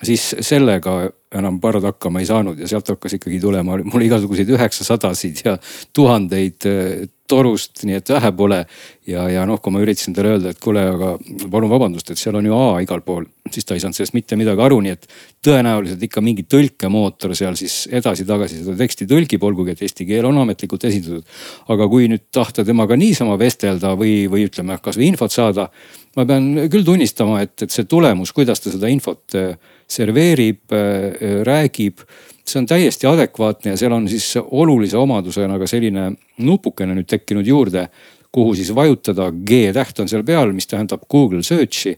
[0.03, 5.43] siis sellega enam pard hakkama ei saanud ja sealt hakkas ikkagi tulema mul igasuguseid üheksasadasid
[5.45, 5.57] ja
[5.93, 8.61] tuhandeid äh, torust, nii et vähe pole.
[9.07, 11.13] ja, ja noh, kui ma üritasin talle öelda, et kuule, aga
[11.51, 14.35] palun vabandust, et seal on ju A igal pool, siis ta ei saanud sellest mitte
[14.39, 15.07] midagi aru, nii et
[15.43, 20.41] tõenäoliselt ikka mingi tõlkemootor seal siis edasi-tagasi seda teksti tõlgib, olgugi et eesti keel on
[20.43, 21.27] ametlikult esindatud.
[21.67, 25.69] aga kui nüüd tahta temaga niisama vestelda või, või ütleme kasvõi infot saada,
[26.15, 29.55] ma pean küll tunnistama, et, et see tulemus, kuidas ta seda infot äh,
[29.87, 31.16] serveerib, äh,
[31.47, 32.03] räägib
[32.47, 37.47] see on täiesti adekvaatne ja seal on siis olulise omadusena ka selline nupukene nüüd tekkinud
[37.47, 37.87] juurde,
[38.31, 41.97] kuhu siis vajutada, G täht on seal peal, mis tähendab Google Search'i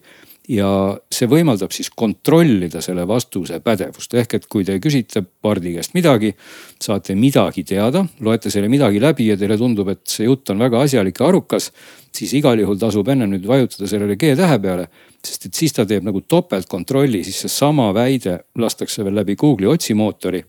[0.50, 0.70] ja
[1.14, 6.34] see võimaldab siis kontrollida selle vastuse pädevust, ehk et kui te küsite Pardi käest midagi,
[6.82, 10.82] saate midagi teada, loete selle midagi läbi ja teile tundub, et see jutt on väga
[10.88, 11.70] asjalik ja arukas,
[12.16, 14.90] siis igal juhul tasub enne nüüd vajutada sellele G tähe peale
[15.26, 20.44] sest et siis ta teeb nagu topeltkontrolli, siis seesama väide lastakse veel läbi Google'i otsimootori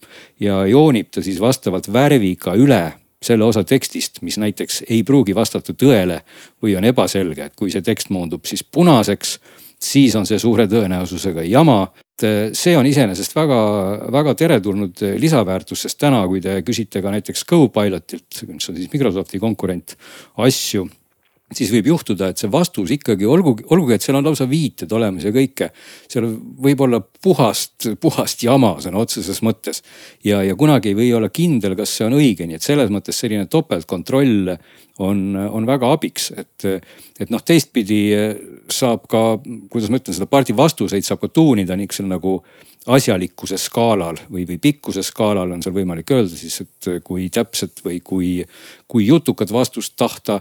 [0.44, 2.84] ja joonib ta siis vastavalt värviga üle
[3.20, 6.22] selle osa tekstist, mis näiteks ei pruugi vastata tõele
[6.62, 9.36] või on ebaselge, et kui see tekst moondub siis punaseks,
[9.84, 11.82] siis on see suure tõenäosusega jama.
[12.52, 18.68] see on iseenesest väga-väga teretulnud lisaväärtus, sest täna, kui te küsite ka näiteks Copilotilt, mis
[18.68, 19.96] on siis Microsofti konkurent,
[20.36, 20.84] asju
[21.54, 25.26] siis võib juhtuda, et see vastus ikkagi olgugi, olgugi, et seal on lausa viited olemas
[25.26, 25.70] ja kõike.
[26.10, 26.28] seal
[26.62, 29.82] võib olla puhast, puhast jama sõna otseses mõttes.
[30.24, 33.18] ja, ja kunagi ei või olla kindel, kas see on õige, nii et selles mõttes
[33.18, 34.54] selline topeltkontroll
[35.00, 36.66] on, on väga abiks, et,
[37.18, 38.00] et noh, teistpidi
[38.70, 39.40] saab ka,
[39.72, 42.40] kuidas ma ütlen, seda pardi vastuseid saab ka tuunida niisugusel nagu
[42.90, 47.98] asjalikkuse skaalal või, või pikkuse skaalal on seal võimalik öelda siis, et kui täpset või
[48.04, 48.30] kui,
[48.88, 50.40] kui jutukat vastust tahta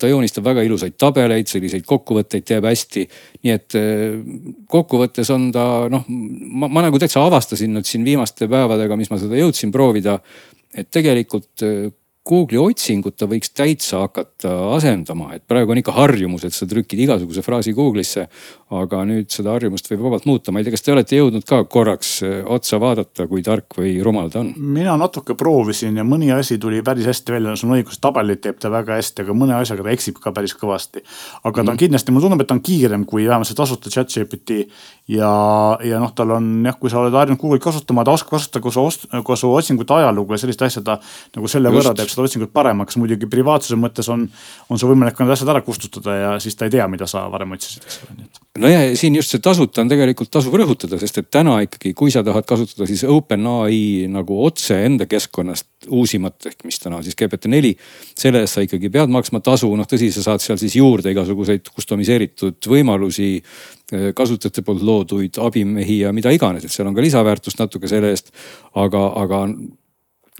[0.00, 3.06] ta joonistab väga ilusaid tabeleid, selliseid kokkuvõtteid teeb hästi.
[3.44, 4.18] nii et eh,
[4.70, 9.20] kokkuvõttes on ta noh, ma, ma nagu täitsa avastasin nüüd siin viimaste päevadega, mis ma
[9.20, 10.18] seda jõudsin proovida.
[10.74, 11.90] et tegelikult eh,
[12.28, 17.00] Google'i otsingut ta võiks täitsa hakata asendama, et praegu on ikka harjumus, et sa trükid
[17.06, 18.28] igasuguse fraasi Google'isse.
[18.68, 21.62] aga nüüd seda harjumust võib vabalt muuta, ma ei tea, kas te olete jõudnud ka
[21.72, 24.50] korraks eh, otsa vaadata, kui tark või rumal ta on?
[24.60, 28.60] mina natuke proovisin ja mõni asi tuli päris hästi välja, sul on õigus, tabelit teeb
[28.60, 31.00] ta väga hästi, aga mõne asjaga ta eksib ka päris kõvasti.
[31.40, 31.80] aga ta on mm.
[31.80, 34.60] kindlasti, mulle tundub, et ta on kiirem kui vähemalt see tasuta chat GPT
[35.08, 35.32] ja,
[35.88, 38.74] ja noh, tal on jah, kui sa oled harjunud Google'it kasutama, ta oskab kasutada ka
[38.74, 41.78] su, ka su otsingute ajalugu ja sellist asja ta nagu selle Just.
[41.80, 44.26] võrra teeb seda otsingut paremaks, muidugi privaatsuse mõttes on,
[44.68, 47.56] on sul võimalik need asjad ära kustutada ja siis ta ei tea, mida sa varem
[47.56, 50.98] otsisid, eks ole, nii et no ja siin just see tasuta on tegelikult tasub rõhutada,
[51.00, 56.48] sest et täna ikkagi, kui sa tahad kasutada siis OpenAI nagu otse enda keskkonnast uusimat
[56.50, 57.72] ehk mis täna on siis GPT-4.
[58.18, 61.70] selle eest sa ikkagi pead maksma tasu, noh tõsi, sa saad seal siis juurde igasuguseid
[61.74, 63.36] customiseeritud võimalusi.
[63.88, 68.10] Eh, kasutajate poolt looduid abimehi ja mida iganes, et seal on ka lisaväärtust natuke selle
[68.12, 68.34] eest.
[68.74, 69.46] aga, aga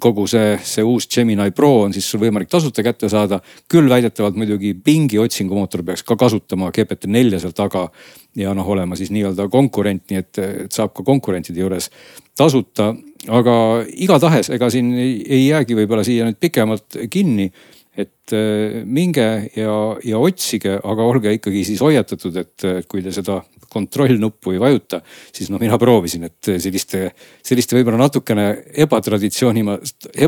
[0.00, 3.40] kogu see, see uus Gemini Pro on siis sul võimalik tasuta kätte saada.
[3.68, 7.88] küll väidetavalt muidugi Bingi otsingumootor peaks ka kasutama GPT-4 seal taga.
[8.36, 11.90] ja noh, olema siis nii-öelda konkurent, nii et, et saab ka konkurentide juures
[12.36, 12.94] tasuta.
[13.28, 13.54] aga
[13.96, 17.50] igatahes, ega siin ei, ei jäägi võib-olla siia nüüd pikemalt kinni
[17.98, 23.40] et äh, minge ja, ja otsige, aga olge ikkagi siis hoiatatud, et kui te seda
[23.68, 25.00] kontrollnuppu ei vajuta,
[25.34, 27.10] siis noh, mina proovisin, et selliste,
[27.44, 28.46] selliste võib-olla natukene
[28.84, 29.64] ebatraditsiooni,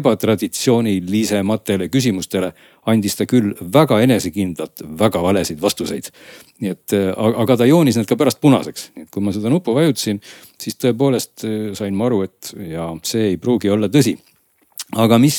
[0.00, 2.52] ebatraditsioonilisematele küsimustele
[2.90, 6.10] andis ta küll väga enesekindlalt väga valesid vastuseid.
[6.60, 9.72] nii et, aga ta joonis need ka pärast punaseks, nii et kui ma seda nuppu
[9.76, 10.20] vajutasin,
[10.60, 11.46] siis tõepoolest
[11.78, 14.18] sain ma aru, et ja see ei pruugi olla tõsi.
[14.96, 15.38] Aga mis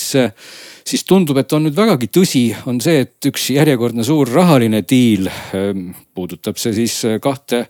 [0.87, 5.29] siis tundub, et on nüüd vägagi tõsi, on see, et üks järjekordne suur rahaline diil,
[5.55, 7.65] ehm, puudutab see siis kahte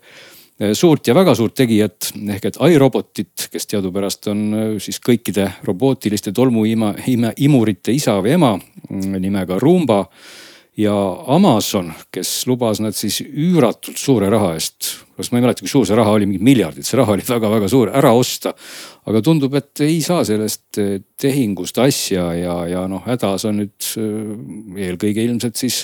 [0.78, 4.44] suurt ja väga suurt tegijat ehk et iRobotit, kes teadupärast on
[4.84, 6.94] siis kõikide robootiliste tolmuima,
[7.42, 10.04] imurite isa või ema mm, nimega Roomba
[10.78, 10.94] ja
[11.28, 14.88] Amazon, kes lubas nad siis üüratult suure raha eest,
[15.20, 17.68] kas ma ei mäleta, kui suur see raha oli, mingid miljardid, see raha oli väga-väga
[17.72, 18.54] suur, ära osta.
[19.06, 23.88] aga tundub, et ei saa sellest eh, tehingust asja ja, ja noh, hädas on nüüd
[23.98, 25.84] eh, eelkõige ilmselt siis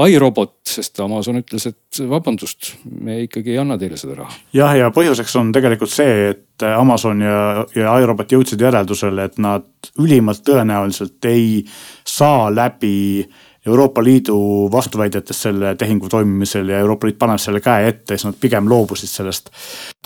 [0.00, 4.38] iRobot, sest Amazon ütles, et vabandust, me ikkagi ei anna teile seda raha.
[4.54, 9.90] jah, ja põhjuseks on tegelikult see, et Amazon ja, ja iRobot jõudsid järeldusele, et nad
[9.98, 11.64] ülimalt tõenäoliselt ei
[12.06, 13.24] saa läbi
[13.66, 18.38] Euroopa Liidu vastuväidetest selle tehingu toimimisel ja Euroopa Liit paneb selle käe ette, siis nad
[18.40, 19.50] pigem loobusid sellest.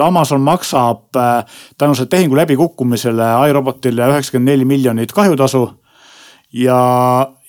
[0.01, 1.45] Amazon maksab äh,
[1.79, 5.69] tänu selle tehingu läbikukkumisele iRobotile üheksakümmend neli miljonit kahjutasu.
[6.53, 6.81] ja,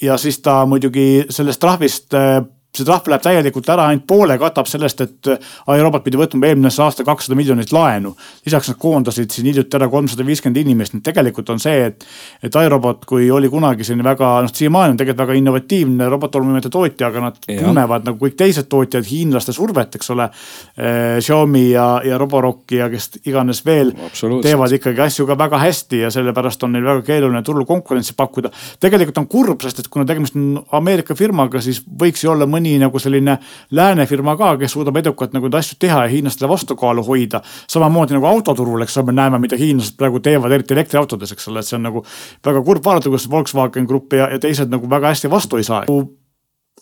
[0.02, 2.44] ja siis ta muidugi sellest trahvist äh,
[2.80, 5.32] see trahv läheb täielikult ära, ainult poole katab sellest, et
[5.76, 8.16] iRobot pidi võtma eelmine aasta kakssada miljonit laenu.
[8.46, 12.06] lisaks nad koondasid siin hiljuti ära kolmsada viiskümmend inimest, nii et tegelikult on see, et,
[12.44, 17.10] et iRobot, kui oli kunagi selline väga noh, siiamaani on tegelikult väga innovatiivne robottolmuimede tootja,
[17.10, 17.60] aga nad ja.
[17.62, 21.18] tunnevad nagu kõik teised tootjad hiinlaste survet, eks ole eh,.
[21.26, 23.94] Xiaomi ja, ja Roborock ja kes iganes veel
[24.44, 28.52] teevad ikkagi asju ka väga hästi ja sellepärast on neil väga keeruline turul konkurentsi pakkuda.
[28.80, 32.64] tegelikult on kurb, sest et kuna tegemist on Ameerika firmaga, siis võiks ju olla mõni
[32.65, 33.38] mõni nagu selline
[33.71, 37.41] lääne firma ka, kes suudab edukalt nagu neid asju teha ja hiinlastele vastukaalu hoida.
[37.67, 41.60] samamoodi nagu autoturul, eks ole, me näeme, mida hiinlased praegu teevad, eriti elektriautodes, eks ole,
[41.60, 42.06] et see on nagu
[42.45, 45.86] väga kurb vaadata, kuidas Volkswagen Grupp ja, ja teised nagu väga hästi vastu ei saa.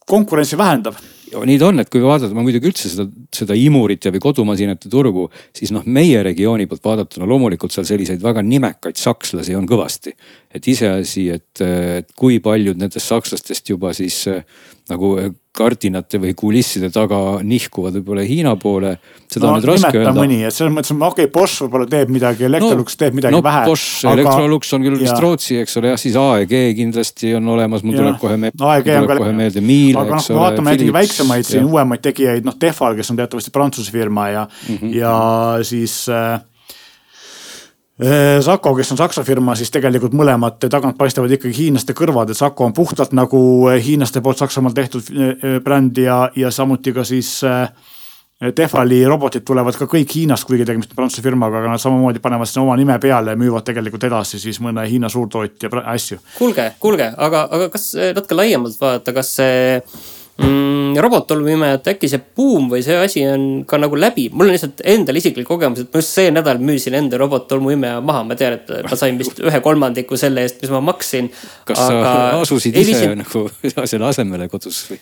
[0.08, 0.96] konkurentsi vähendab
[1.42, 4.92] nii ta on, et kui vaadata, ma muidugi üldse seda, seda imurit ja, või kodumasinate
[4.92, 10.14] turgu, siis noh, meie regiooni poolt vaadatuna loomulikult seal selliseid väga nimekaid sakslasi on kõvasti.
[10.54, 14.26] Et iseasi, et, et kui paljud nendest sakslastest juba siis
[14.92, 15.16] nagu
[15.54, 18.96] kardinate või kulisside taga nihkuvad võib-olla Hiina poole.
[19.30, 20.14] seda no, on nüüd raske öelda.
[20.18, 23.42] mõni, et selles mõttes, okei okay,, Bosch võib-olla teeb midagi, Electrolux no, teeb midagi no,
[23.46, 23.62] vähe.
[23.70, 27.86] Bosch aga..., Electrolux on küll vist Rootsi, eks ole, jah, siis AEG kindlasti on olemas,
[27.86, 28.66] mul tuleb kohe meelde.
[28.72, 29.20] AEG on ka.
[29.22, 32.98] kohe meelde Miele, aga noh, kui me vaatame näiteks väiksemaid siin uuemaid tegijaid, noh Tefal,
[32.98, 34.98] kes on teatavasti Prantsuse firma ja mm, -hmm.
[34.98, 35.14] ja
[35.70, 36.42] siis äh,
[38.42, 42.66] Sako, kes on Saksa firma, siis tegelikult mõlemad tagant paistavad ikkagi hiinlaste kõrvad, et Sako
[42.66, 45.12] on puhtalt nagu hiinlaste poolt Saksamaal tehtud
[45.64, 47.36] bränd ja, ja samuti ka siis
[48.56, 52.50] Tefali robotid tulevad ka kõik Hiinast, kuigi tegemist on Prantsuse firmaga, aga nad samamoodi panevad
[52.50, 56.18] sinna oma nime peale ja müüvad tegelikult edasi siis mõne Hiina suurtootja asju.
[56.38, 59.80] kuulge, kuulge, aga, aga kas natuke laiemalt vaadata, kas see
[60.38, 64.82] mm, robottolmuimejat, äkki see buum või see asi on ka nagu läbi, mul on lihtsalt
[64.94, 68.72] endal isiklik kogemus, et ma just see nädal müüsin enda robottolmuimeja maha, ma tean, et
[68.90, 71.30] ma sain vist ühe kolmandiku selle eest, mis ma maksin.
[71.68, 72.02] kas aga...
[72.02, 73.16] sa asusid ise viisin...
[73.24, 73.46] nagu
[73.92, 75.00] selle asemele kodus või?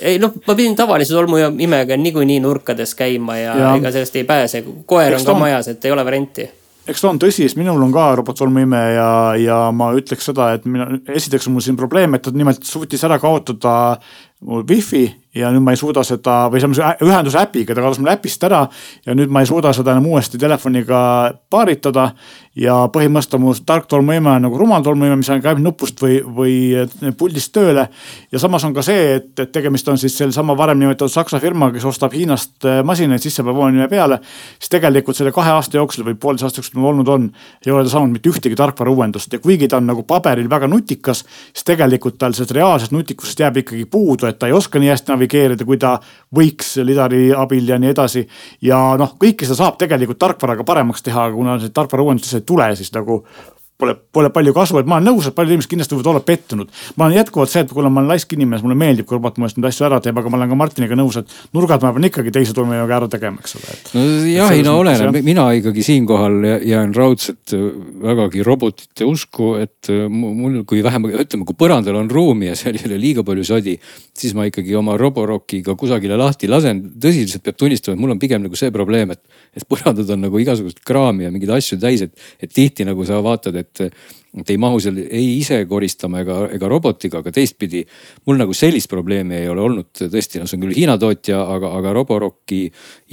[0.00, 4.62] ei noh, ma pidin tavalise tolmuimejaga niikuinii nurkades käima ja, ja ega sellest ei pääse,
[4.86, 5.44] koer Eks on ka on...
[5.46, 6.48] majas, et ei ole varianti.
[6.86, 9.10] eks ta on tõsi, sest minul on ka robotsolmuime ja,
[9.40, 13.04] ja ma ütleks seda, et mina, esiteks on mul siin probleem, et ta nimelt suutis
[13.06, 13.76] ära kaotada
[14.40, 18.12] mul wifi ja nüüd ma ei suuda seda või see ühenduse äpiga, ta kaotas mul
[18.12, 18.62] äpist ära
[19.06, 20.98] ja nüüd ma ei suuda seda enam uuesti telefoniga
[21.50, 22.12] paaritada.
[22.56, 26.86] ja põhimõtteliselt on mu tark tolmuime nagu rumal tolmuime, mis käib nupust või, või
[27.18, 27.88] puldist tööle.
[28.32, 31.70] ja samas on ka see, et, et tegemist on siis sellesama varem nimetatud Saksa firma,
[31.72, 34.20] kes ostab Hiinast äh, masinaid sisse, paneb oma nime peale.
[34.58, 37.28] siis tegelikult selle kahe aasta jooksul või poolteise aasta jooksul, mis mul olnud on,
[37.66, 40.68] ei ole ta saanud mitte ühtegi tarkvara uuendust ja kuigi ta on nagu paberil väga
[40.68, 44.92] nutikas, siis tegelikult tal sellest reaalsest nutikusest jääb ikkagi puudu, et ta ei oska nii
[44.92, 45.96] hästi navigeerida kui ta
[46.36, 48.26] võiks lidari abil ja nii edasi.
[48.62, 52.46] ja noh, kõike seda saab tegelikult tarkvaraga paremaks teha, aga kuna see tarkvara uuendustes ei
[52.46, 53.22] tule, siis nagu
[53.78, 56.70] pole, pole palju kasu, et ma olen nõus, et paljud inimesed kindlasti võivad olla pettunud.
[56.96, 59.52] ma olen jätkuvalt see, et kuna ma olen laisk inimene, mulle meeldib, kui robot mulle
[59.56, 62.32] neid asju ära teeb, aga ma olen ka Martiniga nõus, et nurgad ma pean ikkagi
[62.34, 63.76] teise toimega ära tegema, eks ole.
[63.96, 67.66] nojah, ei no oleneb, mina ikkagi siinkohal jään raudselt äh,
[68.06, 72.80] vägagi robotite usku, et äh, mul, kui vähem, ütleme, kui põrandal on ruumi ja seal
[72.80, 73.76] ei ole liiga palju sodi,
[74.16, 76.80] siis ma ikkagi oma Roborokiga kusagile lahti lasen.
[77.02, 79.20] tõsiselt peab tunnistama, et mul on pigem nagu see probleem, et,
[79.56, 83.20] et põrandad on nagu igasugust kraami ja mingeid asju täis, et, et tihti nagu sa
[83.24, 83.90] vaatad, et et
[84.40, 87.82] et ei mahu seal ei ise koristama ega, ega robotiga, aga teistpidi
[88.28, 89.88] mul nagu sellist probleemi ei ole olnud.
[89.96, 92.60] tõesti, no see on küll Hiina tootja, aga, aga Roborocki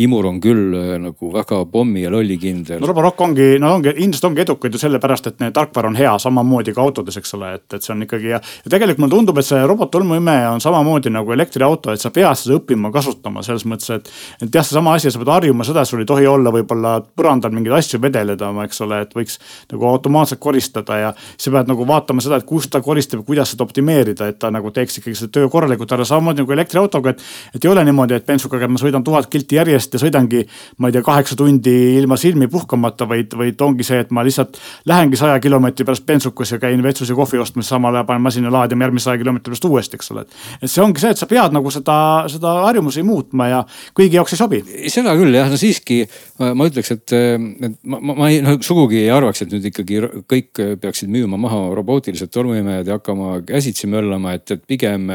[0.03, 2.81] imur on küll äh, nagu väga pommi ja lollikindel.
[2.81, 6.11] no Roborock ongi, no ongi, ilmselt ongi edukad ju sellepärast, et neil tarkvara on hea,
[6.19, 8.41] samamoodi ka autodes, eks ole, et, et see on ikkagi ja.
[8.65, 12.59] ja tegelikult mulle tundub, et see robottolmuimeja on samamoodi nagu elektriauto, et sa pead seda
[12.59, 14.11] õppima kasutama selles mõttes, et.
[14.43, 17.79] et jah, seesama asi, sa pead harjuma seda, sul ei tohi olla võib-olla põrandal mingeid
[17.79, 19.39] asju vedeleda, eks ole, et võiks
[19.71, 23.65] nagu automaatselt koristada ja sa pead nagu vaatama seda, et kust ta koristab, kuidas seda
[23.65, 27.23] optimeerida, et ta nagu teeks ikkagi seda töö korralikult, aga samamoodi nagu elektriautoga, et.
[27.55, 30.43] et ei ole niimoodi, et bensukaga ma sõidan tuhat kilti järjest ja sõidangi,
[30.77, 34.59] ma ei tea, kaheksa tundi ilma silmi puhkamata, vaid, vaid ongi see, et ma lihtsalt
[34.89, 38.51] lähengi saja kilomeetri pärast bensukas ja käin vetsus ja kohvi ostmas, samal ajal panen masina
[38.53, 40.25] laadima järgmise saja kilomeetri pärast uuesti, eks ole.
[40.61, 41.97] et see ongi see, et sa pead nagu seda,
[42.31, 43.63] seda harjumusi muutma ja
[43.97, 44.61] kõigi jaoks ei sobi.
[44.91, 46.03] seda küll jah, no siiski
[46.39, 50.01] ma ütleks, et, et ma, ma, ma ei, no sugugi ei arvaks, et nüüd ikkagi
[50.29, 50.63] kõik
[50.93, 55.09] peaksid müüma maha robootilised tolmuimejad ja hakkama käsitsi möllama, et, et pigem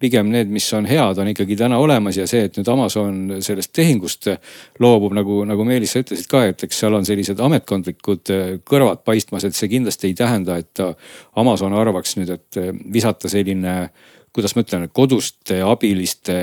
[0.00, 3.72] pigem need, mis on head, on ikkagi täna olemas ja see, et nüüd Amazon sellest
[3.76, 4.30] tehingust
[4.80, 8.32] loobub, nagu, nagu Meelis, sa ütlesid ka, et eks seal on sellised ametkondlikud
[8.68, 10.80] kõrvad paistmas, et see kindlasti ei tähenda, et
[11.40, 12.60] Amazon arvaks nüüd, et
[12.92, 13.76] visata selline
[14.32, 16.36] kuidas ma ütlen, koduste abiliste,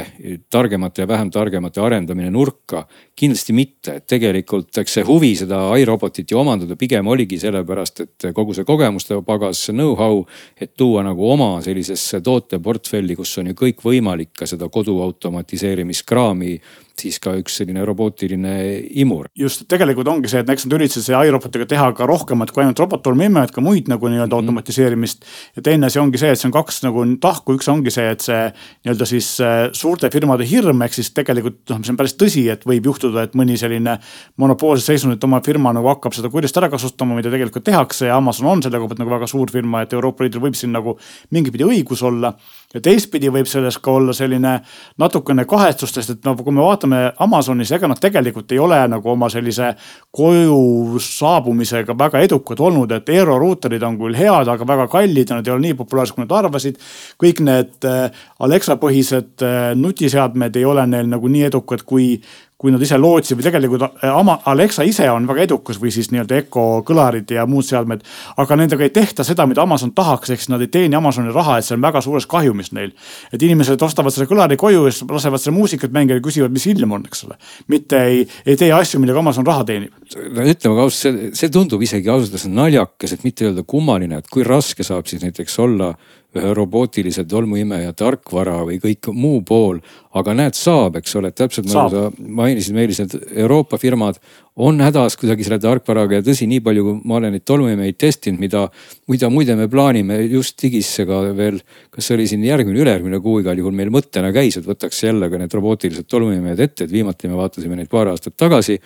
[0.52, 2.86] targemate ja vähem targemate arendamine nurka.
[3.18, 8.28] kindlasti mitte, et tegelikult eks see huvi seda iRobotit ju omandada pigem oligi sellepärast, et
[8.36, 10.26] kogu see kogemuste pagas, know-how,
[10.62, 16.60] et tuua nagu oma sellisesse tooteportfelli, kus on ju kõik võimalik ka seda kodu automatiseerimiskraami
[17.02, 18.54] siis ka üks selline robootiline
[19.02, 19.28] imur.
[19.38, 22.80] just, tegelikult ongi see, et eks nad üritasid selle iRobotiga teha ka rohkemat kui ainult
[22.82, 24.48] robot-tolmuimejat, ka muid nagu nii-öelda mm -hmm.
[24.48, 25.26] automatiseerimist.
[25.56, 28.22] ja teine asi ongi see, et see on kaks nagu tahku, üks ongi see, et
[28.22, 28.52] see
[28.86, 32.66] nii-öelda siis äh, suurte firmade hirm, ehk siis tegelikult noh, see on päris tõsi, et
[32.66, 34.00] võib juhtuda, et mõni selline
[34.38, 38.48] monopoolses seisundit oma firma nagu hakkab seda kurjasti ära kasutama, mida tegelikult tehakse ja Amazon
[38.48, 40.98] on selle koha pealt nagu väga suur firma, et Euroopa Liidul võib siin nagu
[41.32, 42.34] mingit pidi õigus olla
[42.74, 44.54] ja teistpidi võib selles ka olla selline
[45.00, 49.12] natukene kahetsust, sest et noh, kui me vaatame Amazonis, ega nad tegelikult ei ole nagu
[49.12, 49.74] oma sellise
[50.16, 55.40] koju saabumisega väga edukad olnud, et Aero ruuterid on küll head, aga väga kallid ja
[55.40, 56.80] nad ei ole nii populaarsed, kui nad arvasid.
[57.24, 62.18] kõik need äh, Alexa põhised äh, nutiseadmed ei ole neil nagu nii edukad, kui
[62.58, 66.39] kui nad ise lootsid või tegelikult äh, Alexa ise on väga edukas või siis nii-öelda
[66.39, 68.01] Echo kõlarid ja muud seadmed.
[68.38, 71.60] aga nendega ei tehta seda, mida Amazon tahaks, ehk siis nad ei teeni Amazoni raha,
[71.60, 72.95] et see on väga suures kahjumis neil.
[73.32, 76.66] et inimesed ostavad selle kõlari koju ja siis lasevad seda muusikat mängida ja küsivad, mis
[76.74, 77.38] ilm on, eks ole.
[77.68, 79.93] mitte ei, ei tee asju, millega Amazon raha teenib.
[80.18, 84.34] no ütleme ausalt, see, see tundub isegi ausalt öeldes naljakas, et mitte öelda kummaline, et
[84.34, 85.93] kui raske saab siis näiteks olla
[86.38, 89.80] ühe robootilise tolmuimeja tarkvara või kõik muu pool.
[90.18, 94.20] Aga näed, saab, eks ole, täpselt nagu sa mainisid, Meelis, need Euroopa firmad
[94.57, 98.41] on hädas kuidagi selle tarkvaraga ja tõsi, nii palju, kui ma olen neid tolmuimejaid testinud,
[98.41, 98.63] mida,
[99.11, 101.59] mida muide me plaanime just digisse ka veel.
[101.93, 105.30] kas see oli siin järgmine, ülejärgmine kuu igal juhul meil mõttena käis, et võtaks jälle
[105.30, 108.80] ka need robootilised tolmuimejad ette, et viimati me vaatasime neid paar aastat tagasi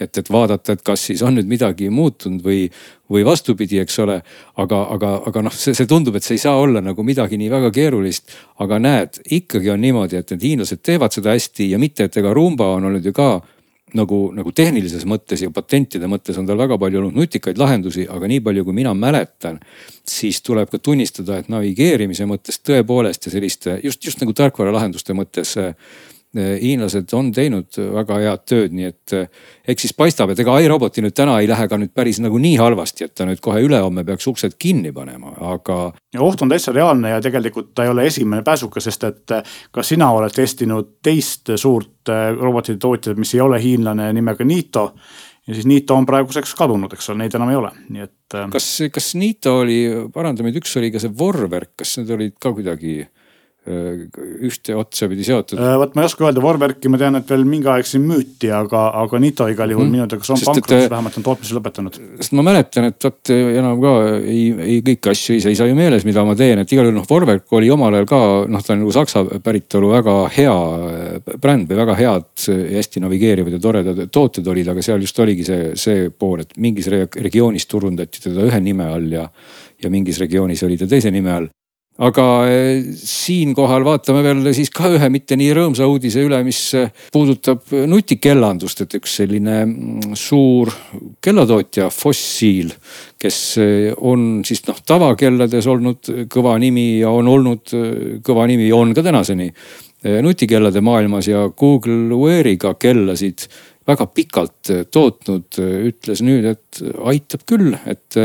[0.00, 2.66] et, et vaadata, et kas siis on nüüd midagi muutunud või,
[3.12, 4.18] või vastupidi, eks ole.
[4.56, 7.50] aga, aga, aga noh, see, see tundub, et see ei saa olla nagu midagi nii
[7.52, 8.32] väga keerulist.
[8.62, 12.32] aga näed, ikkagi on niimoodi, et need hiinlased teevad seda hästi ja mitte, et ega
[12.34, 13.30] Roomba on olnud ju ka
[13.94, 18.28] nagu, nagu tehnilises mõttes ja patentide mõttes on tal väga palju olnud nutikaid lahendusi, aga
[18.30, 19.60] nii palju, kui mina mäletan,
[20.06, 25.56] siis tuleb ka tunnistada, et navigeerimise mõttes tõepoolest ja selliste just, just nagu tarkvaralahenduste mõttes
[26.36, 29.28] hiinlased on teinud väga head tööd, nii et eh,
[29.72, 32.56] eks siis paistab, et ega iRoboti nüüd täna ei lähe ka nüüd päris nagu nii
[32.60, 35.78] halvasti, et ta nüüd kohe ülehomme peaks uksed kinni panema, aga.
[36.18, 39.84] oht on täitsa reaalne ja tegelikult ta ei ole esimene pääsuke, sest et eh, ka
[39.86, 44.92] sina oled testinud teist suurt robotite tootjat, mis ei ole hiinlane nimega Nito
[45.46, 48.38] ja siis Nito on praeguseks kadunud, eks ole, neid enam ei ole, nii et.
[48.52, 49.78] kas, kas Nito oli,
[50.14, 52.98] paranda meid, üks oli ka see Vorwerk, kas need olid ka kuidagi
[53.66, 54.04] Äh,
[54.46, 55.58] ühte otsapidi seotud?
[55.58, 58.46] Äh, vot ma ei oska öelda, Vorwerki ma tean, et veel mingi aeg siin müüti,
[58.54, 59.90] aga, aga Nito igal juhul mm.
[59.96, 61.98] minu teada, kas on pankrotis, äh, vähemalt on tootmise lõpetanud.
[62.20, 65.74] sest ma mäletan, et vot enam ka ei, ei kõiki asju ise ei saa ju
[65.74, 68.22] meeles, mida ma teen, et igal juhul noh, Vorwerk oli omal ajal ka
[68.54, 70.56] noh, ta on nagu saksa päritolu väga hea
[71.34, 72.30] bränd või väga head,
[72.78, 76.86] hästi navigeerivad ja toredad tooted olid, aga seal just oligi see, see pool, et mingis
[76.86, 79.26] regioonis turundati teda ühe nime all ja,
[79.82, 81.54] ja mingis regioonis oli ta teise nime all
[82.04, 86.90] aga eh, siinkohal vaatame veel siis ka ühe mitte nii rõõmsa uudise üle, mis eh,
[87.12, 90.72] puudutab nutikellandust, et üks selline mm, suur
[91.24, 92.74] kellatootja Fossil,
[93.20, 97.76] kes eh, on siis noh tavakellades olnud kõva nimi ja on olnud
[98.26, 99.50] kõva nimi, on ka tänaseni
[100.22, 103.46] nutikellade maailmas ja Google Weariga kellasid
[103.88, 105.56] väga pikalt tootnud,
[105.88, 108.18] ütles nüüd, et aitab küll, et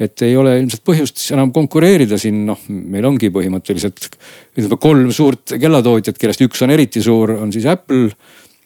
[0.00, 4.08] et ei ole ilmselt põhjust enam konkureerida siin, noh, meil ongi põhimõtteliselt
[4.56, 8.10] ütleme kolm suurt kellatootjat, kellest üks on eriti suur, on siis Apple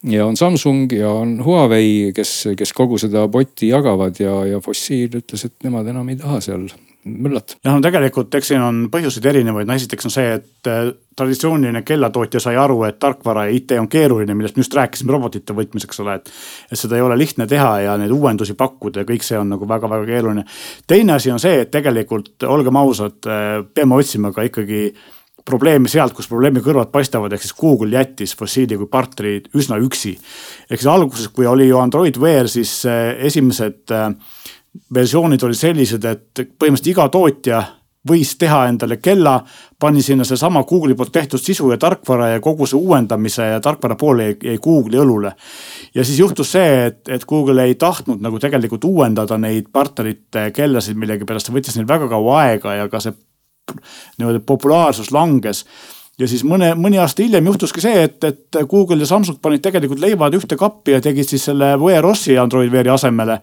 [0.08, 5.20] ja on Samsung ja on Huawei, kes, kes kogu seda botti jagavad ja, ja Fossil
[5.20, 6.68] ütles, et nemad enam ei taha seal
[7.04, 7.54] Müllat.
[7.64, 11.84] jah, no tegelikult, eks siin on põhjuseid erinevaid, no esiteks on see, et äh, traditsiooniline
[11.86, 15.86] kellatootja sai aru, et tarkvara ja IT on keeruline, millest me just rääkisime robotite võtmes,
[15.86, 16.32] eks ole, et.
[16.72, 19.68] et seda ei ole lihtne teha ja neid uuendusi pakkuda ja kõik see on nagu
[19.70, 20.44] väga-väga keeruline.
[20.90, 24.82] teine asi on see, et tegelikult olgem ausad, äh, peame otsima ka ikkagi
[25.48, 30.18] probleemi sealt, kus probleemi kõrvad paistavad, ehk siis Google jättis fossiili kui partneri üsna üksi.
[30.68, 33.94] ehk siis alguses, kui oli ju Android Wear, siis äh, esimesed
[34.94, 37.62] versioonid olid sellised, et põhimõtteliselt iga tootja
[38.08, 39.40] võis teha endale kella,
[39.80, 43.96] pani sinna seesama Google'i poolt tehtud sisu ja tarkvara ja kogu see uuendamise ja tarkvara
[43.98, 45.32] pool jäi, jäi Google'i õlule.
[45.94, 50.96] ja siis juhtus see, et, et Google ei tahtnud nagu tegelikult uuendada neid partnerite kellasid
[50.96, 53.16] millegipärast, see võttis neil väga kaua aega ja ka see
[54.18, 55.64] niimoodi populaarsus langes
[56.18, 60.02] ja siis mõne, mõni aasta hiljem juhtuski see, et, et Google ja Samsung panid tegelikult
[60.02, 63.40] leivad ühte kappi ja tegid siis selle Wear OS-i Android Weari asemele.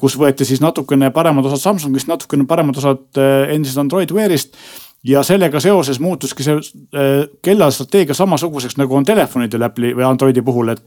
[0.00, 4.56] kus võeti siis natukene paremad osad Samsungist, natukene paremad osad eh, endisest Android Wearist
[5.04, 10.72] ja sellega seoses muutuski see eh, kellastrateegia samasuguseks nagu on telefonidel Apple'i või Androidi puhul,
[10.72, 10.84] et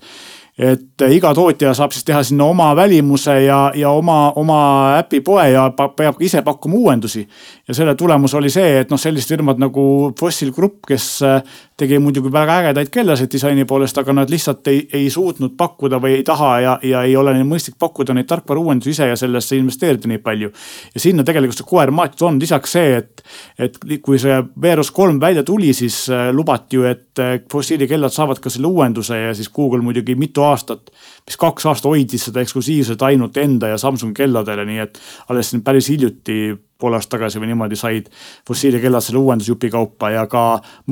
[0.58, 4.62] et iga tootja saab siis teha sinna oma välimuse ja, ja oma, oma
[4.98, 7.28] äpipoe ja peab ka ise pakkuma uuendusi.
[7.68, 9.84] ja selle tulemus oli see, et noh, sellised firmad nagu
[10.20, 11.44] Fossil Group, kes äh,
[11.78, 16.16] tegi muidugi väga ägedaid kellasid disaini poolest, aga nad lihtsalt ei, ei suutnud pakkuda või
[16.18, 19.60] ei taha ja, ja ei ole neil mõistlik pakkuda neid tarkvara uuendusi ise ja sellesse
[19.62, 20.50] investeerida nii palju.
[20.96, 23.22] ja sinna tegelikult see koer maatud on, lisaks see, et,
[23.62, 28.50] et kui see Veeros kolm välja tuli, siis äh, lubati ju, et fossiilikellad saavad ka
[28.50, 30.92] selle uuenduse ja siis Google muidugi mitu aastat,
[31.28, 35.90] mis kaks aastat hoidis seda eksklusiivselt ainult enda ja Samsungi kelladele, nii et alles päris
[35.94, 36.40] hiljuti
[36.78, 38.10] pool aastat tagasi või niimoodi said
[38.48, 40.44] fossiilikellad selle uuendusjupi kaupa ja ka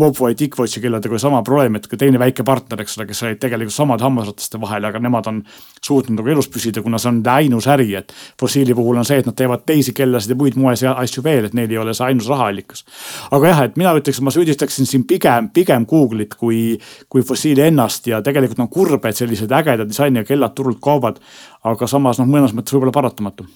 [0.02, 3.42] Mobvoi Dickwatchi kelladega oli sama probleem, et ka teine väike partner, eks ole, kes olid
[3.42, 5.42] tegelikult samade hammasrataste vahel, aga nemad on
[5.86, 9.30] suutnud nagu elus püsida, kuna see on ainus äri, et fossiili puhul on see, et
[9.30, 12.30] nad teevad teisi kellasid ja muid moes asju veel, et neil ei ole see ainus
[12.32, 12.86] rahaallikas.
[13.32, 16.80] aga jah, et mina ütleks, ma süüdistaksin siin pigem, pigem Google'it kui,
[17.10, 21.22] kui fossiili ennast ja tegelikult on kurb, et sellised ägeda disainiga kellad turult kaovad.
[21.66, 23.48] aga samas noh, mõnes mõttes võib-olla paratamatu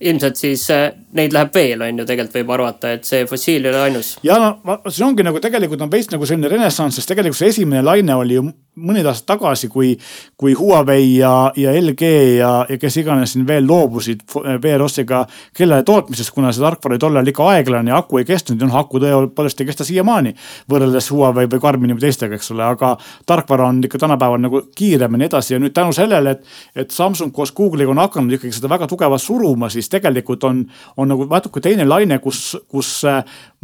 [0.00, 3.72] ilmselt siis äh, neid läheb veel, on ju, tegelikult võib arvata, et see fossiil ei
[3.72, 4.14] ole ainus.
[4.26, 7.82] ja no see ongi nagu tegelikult on veits nagu selline renessanss, sest tegelikult see esimene
[7.82, 8.46] laine oli ju
[8.78, 9.92] mõned aastad tagasi, kui,
[10.38, 14.22] kui Huawei ja, ja LG ja, ja kes iganes siin veel loobusid
[14.62, 15.24] VROS-iga
[15.56, 18.78] kellade tootmisest, kuna see tarkvara oli tollal ikka aeglane ja aku ei kestnud ja noh,
[18.80, 20.34] aku tõepoolest ei kesta siiamaani.
[20.70, 22.94] võrreldes Huawei või Garmini või teistega, eks ole, aga
[23.26, 26.44] tarkvara on ikka tänapäeval nagu kiirem ja nii edasi ja nüüd tänu sellele, et,
[26.84, 30.64] et Samsung koos Google'iga on hakanud ikkagi seda väga tugevalt suruma, siis tegelikult on,
[30.96, 33.02] on nagu natuke teine laine, kus, kus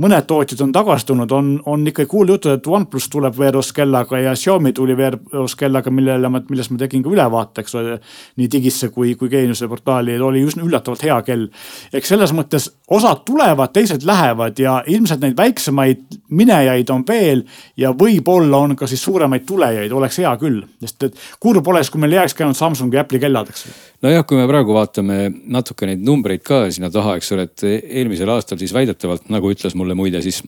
[0.03, 4.19] mõned tootjad on tagasi tulnud, on, on ikkagi kuulda jutud, et OnePlus tuleb VROS kellaga
[4.19, 7.99] ja Xiaomi tuli VROS kellaga, millele ma, millest ma tegin ka ülevaate, eks ole.
[8.41, 11.47] nii Digisse kui, kui Geeniuse portaali, oli üsna üllatavalt hea kell.
[11.93, 17.45] eks selles mõttes osad tulevad, teised lähevad ja ilmselt neid väiksemaid minejaid on veel.
[17.77, 22.03] ja võib-olla on ka siis suuremaid tulejaid, oleks hea küll, sest et kurb oleks, kui
[22.03, 23.69] meil jääkski ainult Samsungi ja Apple'i kellad, eks
[24.05, 25.19] nojah, kui me praegu vaatame
[25.55, 29.77] natuke neid numbreid ka sinna taha, eks ole, et eelmisel aastal siis väidetavalt nagu ütles
[29.79, 30.43] mulle muide siis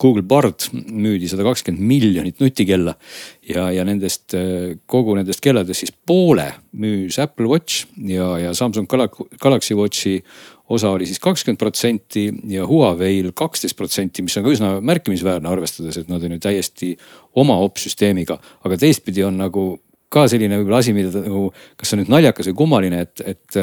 [0.00, 2.94] Google Bard müüdi sada kakskümmend miljonit nutikella.
[3.48, 4.36] ja, ja nendest
[4.86, 6.46] kogu nendest kelladest siis poole
[6.76, 8.88] müüs Apple Watch ja, ja Samsung
[9.40, 10.20] Galaxy Watchi
[10.70, 15.98] osa oli siis kakskümmend protsenti ja Huawei'l kaksteist protsenti, mis on ka üsna märkimisväärne, arvestades,
[15.98, 16.92] et nad on ju täiesti
[17.34, 18.38] oma opsüsteemiga.
[18.64, 19.80] aga teistpidi on nagu
[20.10, 21.48] ka selline võib-olla asi, mida nagu,
[21.78, 23.60] kas see on nüüd naljakas või kummaline, et, et,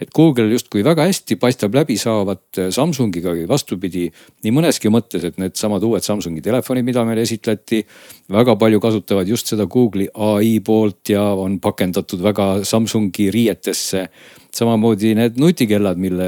[0.00, 4.08] et Google justkui väga hästi paistab läbi saavat Samsungiga või vastupidi.
[4.44, 7.84] nii mõneski mõttes, et needsamad uued Samsungi telefonid, mida meile esitleti,
[8.30, 14.08] väga palju kasutavad just seda Google'i ai poolt ja on pakendatud väga Samsungi riietesse
[14.54, 16.26] samamoodi need nutikellad, mille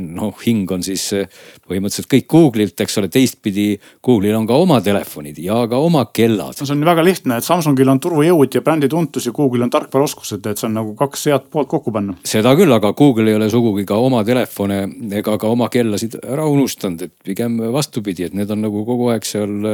[0.00, 1.28] noh, hing on siis eh,
[1.68, 3.66] põhimõtteliselt kõik Google'ilt, eks ole, teistpidi
[4.04, 6.56] Google'il on ka oma telefonid ja ka oma kellad.
[6.58, 9.72] no see on väga lihtne, et Samsungil on turujõud ja brändi tuntus ja Google'il on
[9.72, 12.16] tarkvaraoskused, et see on nagu kaks head poolt kokku panna.
[12.24, 14.82] seda küll, aga Google ei ole sugugi ka oma telefone
[15.16, 19.24] ega ka oma kellasid ära unustanud, et pigem vastupidi, et need on nagu kogu aeg
[19.24, 19.70] seal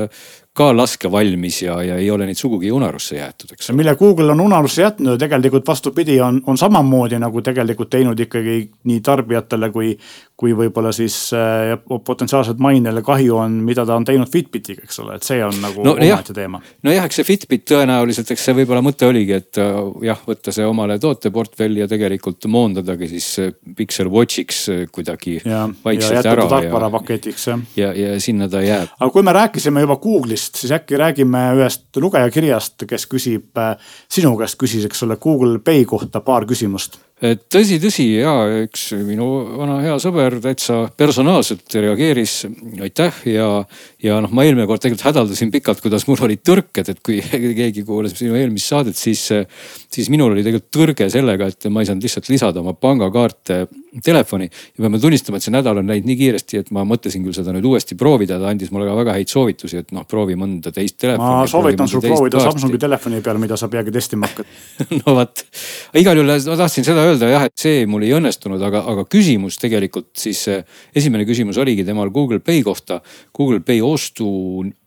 [0.57, 3.71] ka laskevalmis ja, ja ei ole neid sugugi unarusse jäetud, eks.
[3.77, 8.57] mille Google on unarusse jätnud ja tegelikult vastupidi, on, on samamoodi nagu tegelikult teinud ikkagi
[8.89, 9.93] nii tarbijatele kui,
[10.37, 15.17] kui võib-olla siis äh, potentsiaalselt mainele kahju on, mida ta on teinud Fitbitiga, eks ole,
[15.17, 16.61] et see on nagu no, omaette teema.
[16.87, 19.73] nojah, eks see Fitbit tõenäoliselt, eks see võib-olla mõte oligi, et äh,
[20.09, 25.67] jah, võtta see omale tooteportfelli ja tegelikult moondadagi siis äh, Pixel Watchiks äh, kuidagi ja,
[25.85, 26.49] vaikselt ja ära.
[26.53, 27.65] tarkvarapaketiks jah.
[27.77, 28.93] ja, ja, ja sinna ta jääb.
[28.99, 33.59] aga kui me rääkisime juba Google'ist, siis äkki räägime ühest lugejakirjast, kes küsib,
[34.13, 38.33] sinu käest küsis, eks ole, Google Pay kohta paar küsimust et tõsi, tõsi ja
[38.67, 42.35] üks minu vana hea sõber täitsa personaalselt reageeris,
[42.85, 43.47] aitäh ja,
[44.05, 47.23] ja noh, ma eelmine kord tegelikult hädaldasin pikalt, kuidas mul olid tõrked, et kui
[47.61, 49.25] keegi kuulas sinu eelmist saadet, siis,
[49.93, 53.63] siis minul oli tegelikult tõrge sellega, et ma ei saanud lihtsalt lisada oma pangakaarte
[54.05, 54.51] telefoni.
[54.77, 57.55] ja peame tunnistama, et see nädal on läinud nii kiiresti, et ma mõtlesin küll seda
[57.57, 60.99] nüüd uuesti proovida, ta andis mulle ka väga häid soovitusi, et noh, proovi mõnda teist
[61.01, 61.41] telefoni.
[61.41, 64.53] ma soovitan sul proovida Samsungi telefoni peal, mida sa peagi testima hakkad
[65.01, 65.47] no vot,
[65.97, 69.59] igal juhul ma tahtsin seda öelda jah, et see mul ei õnnestunud, aga, aga küsimus
[69.63, 70.43] tegelikult siis
[70.97, 73.01] esimene küsimus oligi temal Google Pay kohta.
[73.37, 74.29] Google Pay ostu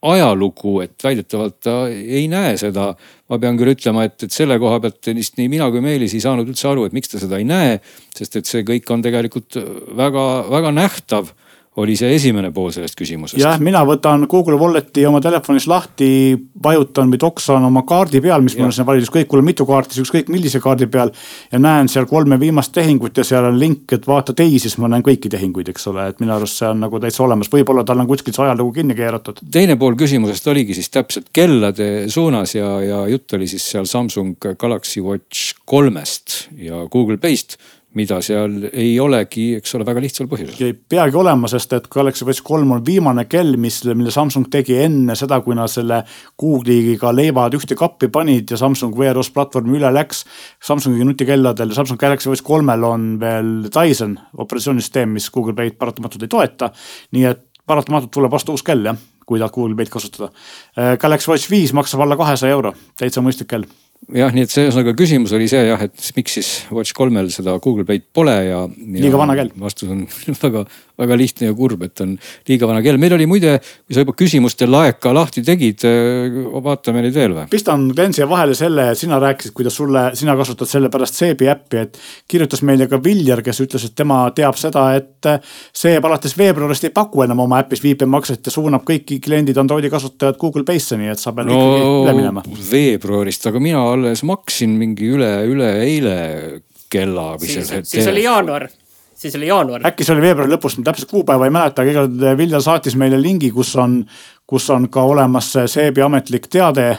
[0.05, 2.93] ajalugu, et väidetavalt ta ei näe seda.
[3.30, 6.24] ma pean küll ütlema, et, et selle koha pealt vist nii mina kui Meelis ei
[6.24, 7.78] saanud üldse aru, et miks ta seda ei näe.
[8.17, 9.59] sest et see kõik on tegelikult
[9.97, 11.30] väga-väga nähtav
[11.78, 13.39] oli see esimene pool sellest küsimusest.
[13.39, 16.09] jah, mina võtan Google Walleti oma telefonis lahti,
[16.63, 18.63] vajutan või toksan oma kaardi peal, mis ja.
[18.63, 21.13] mul on sinna valitud, ükskõik, mul on mitu kaarti, siis ükskõik millise kaardi peal.
[21.51, 24.89] ja näen seal kolme viimast tehingut ja seal on link, et vaata teisi, siis ma
[24.89, 28.01] näen kõiki tehinguid, eks ole, et minu arust see on nagu täitsa olemas, võib-olla tal
[28.01, 29.43] on kuskil see ajalugu kinni keeratud.
[29.51, 34.36] teine pool küsimusest oligi siis täpselt kellade suunas ja, ja jutt oli siis seal Samsung
[34.57, 37.59] Galaxy Watch kolmest ja Google Pay'st
[37.98, 40.60] mida seal ei olegi, eks ole, väga lihtsal põhjusel.
[40.68, 44.78] ei peagi olema, sest et Galaxy Watch kolm on viimane kell, mis, mille Samsung tegi
[44.84, 46.04] enne seda, kui nad selle
[46.40, 50.22] Google'iga leivad ühte kappi panid ja Samsung Wear OS platvormi üle läks.
[50.70, 56.34] Samsungi nutikelladel, Samsung Galaxy Watch kolmel on veel Dyson operatsioonisüsteem, mis Google Pay'd paratamatult ei
[56.38, 56.72] toeta.
[57.18, 60.30] nii et paratamatult tuleb vastu uus kell jah, kui tahad Google Pay'd kasutada.
[61.02, 63.66] Galaxy Watch viis maksab alla kahesaja euro, täitsa mõistlik kell
[64.16, 67.58] jah, nii et see ühesõnaga küsimus oli see jah, et miks siis Watch kolmel seda
[67.64, 69.02] Google Play'd pole ja, ja.
[69.04, 69.52] liiga vana kell.
[69.60, 70.06] vastus on
[70.45, 70.66] väga,
[71.00, 72.16] väga lihtne ja kurb, et on
[72.50, 73.00] liiga vana kell.
[73.02, 77.47] meil oli muide, kui sa juba küsimuste laeka lahti tegid, äh, vaatame neid veel või?
[77.52, 81.50] pistan Glen siia vahele selle, et sina rääkisid, kuidas sulle, sina kasutad selle pärast Seebi
[81.52, 85.30] äppi, et kirjutas meile ka Viljar, kes ütles, et tema teab seda, et
[85.76, 90.39] Seeb alates veebruarist ei paku enam oma äpis viipemakset ja suunab kõiki kliendid, Androidi kasutajad
[90.41, 92.43] Google Pay'sse, nii et sa pead no, ikkagi üle minema.
[92.72, 96.18] veebruarist, aga mina alles maksin mingi üle, üleeile
[96.89, 97.32] kella.
[97.39, 98.70] siis, siis oli jaanuar
[99.20, 99.84] siis oli jaanuar.
[99.88, 103.20] äkki see oli veebruari lõpus, ma täpselt kuupäeva ei mäleta, aga igal Viljar saatis meile
[103.22, 104.01] lingi, kus on,
[104.47, 106.91] kus on ka olemas Seebi ametlik teade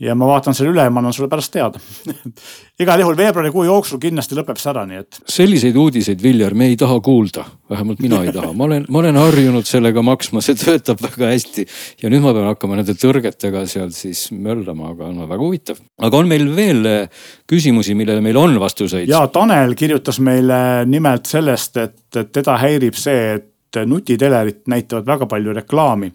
[0.00, 1.80] ja ma vaatan selle üle ja ma annan sulle pärast teada
[2.82, 5.18] igal juhul veebruarikuu jooksul kindlasti lõpeb see ära, nii et.
[5.34, 9.18] selliseid uudiseid, Viljar, me ei taha kuulda, vähemalt mina ei taha, ma olen, ma olen
[9.18, 11.66] harjunud sellega maksma, see töötab väga hästi.
[12.02, 15.82] ja nüüd ma pean hakkama nende tõrgetega seal siis möllama, aga no väga huvitav.
[15.98, 19.10] aga on meil veel eh, küsimusi, millele meil on vastuseid?
[19.10, 23.54] ja Tanel kirjutas meile nimelt sellest, et teda häirib see, et
[23.86, 26.12] nutitelerid näitavad väga palju reklaami.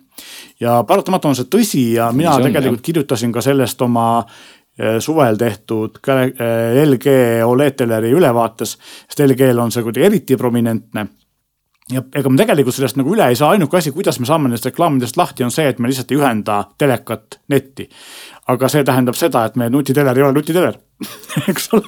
[0.60, 2.86] ja paratamatu on see tõsi ja mina on, tegelikult jah.
[2.86, 4.26] kirjutasin ka sellest oma
[4.78, 8.78] eh, suvel tehtud eh, LG Oled teleri ülevaates,
[9.08, 11.08] sest LG-l on see kuidagi eriti prominentne
[11.92, 14.70] ja ega me tegelikult sellest nagu üle ei saa, ainuke asi, kuidas me saame nendest
[14.70, 17.90] reklaamidest lahti, on see, et me lihtsalt ei ühenda telekat netti.
[18.48, 20.80] aga see tähendab seda, et meie nutiteler ei ole nutiteler
[21.52, 21.88] eks ole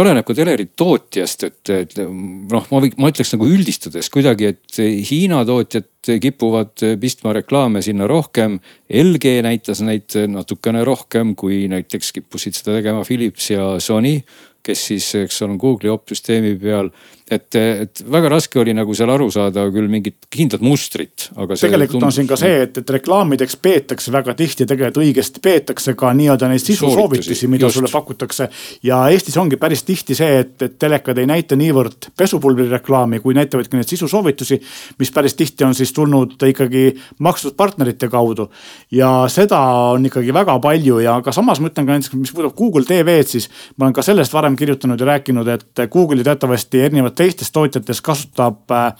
[0.00, 4.78] oleneb ka teleri tootjast, et, et noh, ma, ma ütleks nagu üldistades kuidagi, et
[5.10, 8.56] Hiina tootjad kipuvad pistma reklaame sinna rohkem.
[8.88, 14.16] LG näitas neid natukene rohkem, kui näiteks kippusid seda tegema Philips ja Sony,
[14.62, 16.90] kes siis, eks ole, on Google'i opsüsteemi peal
[17.32, 21.56] et, et väga raske oli nagu seal aru saada küll mingit kindlat mustrit, aga.
[21.56, 22.08] tegelikult tundus...
[22.08, 26.50] on siin ka see, et, et reklaamideks peetakse väga tihti, tegelikult õigesti peetakse ka nii-öelda
[26.50, 27.78] neid sisusoovitusi, mida just.
[27.78, 28.48] sulle pakutakse.
[28.86, 33.36] ja Eestis ongi päris tihti see, et, et telekad ei näita niivõrd pesupulbri reklaami, kui
[33.38, 34.60] näitavadki neid sisusoovitusi.
[34.98, 36.84] mis päris tihti on siis tulnud ikkagi
[37.18, 38.50] makstud partnerite kaudu.
[38.90, 39.60] ja seda
[39.92, 43.28] on ikkagi väga palju ja ka samas ma ütlen ka näiteks, mis puudutab Google TV-d,
[43.28, 48.02] siis ma olen ka sellest varem kirjutanud ja rääkinud, et Google'i teatavasti erinevad teistes tootjates
[48.04, 48.90] kasutab äh,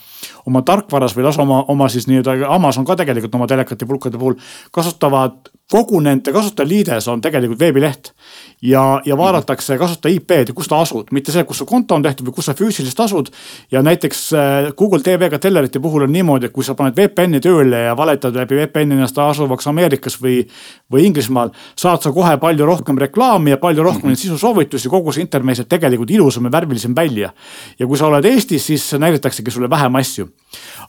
[0.46, 4.38] oma tarkvaras või lausa oma, oma siis nii-öelda Amazon ka tegelikult oma telekate pulkade puhul
[4.74, 8.12] kasutavad kogu nende kasutajaliides on tegelikult veebileht.
[8.62, 12.04] ja, ja vaadatakse kasutaja IP-d ja kus ta asub, mitte see, kus su konto on
[12.04, 13.30] tehtud või kus sa füüsiliselt asud.
[13.72, 17.86] ja näiteks äh, Google TV-ga tellerite puhul on niimoodi, et kui sa paned VPN-i tööle
[17.86, 20.42] ja valetad läbi VPN-i ennast asuvaks Ameerikas või,
[20.92, 21.54] või Inglismaal.
[21.78, 24.24] saad sa kohe palju rohkem reklaami ja palju rohkem mm -hmm.
[24.26, 27.32] sisusoovitusi, kogu see internet näeb tegelikult ilusam ja värvilisem välja.
[27.78, 30.28] ja kui sa oled Eestis, siis näidataksegi sulle vähem asju.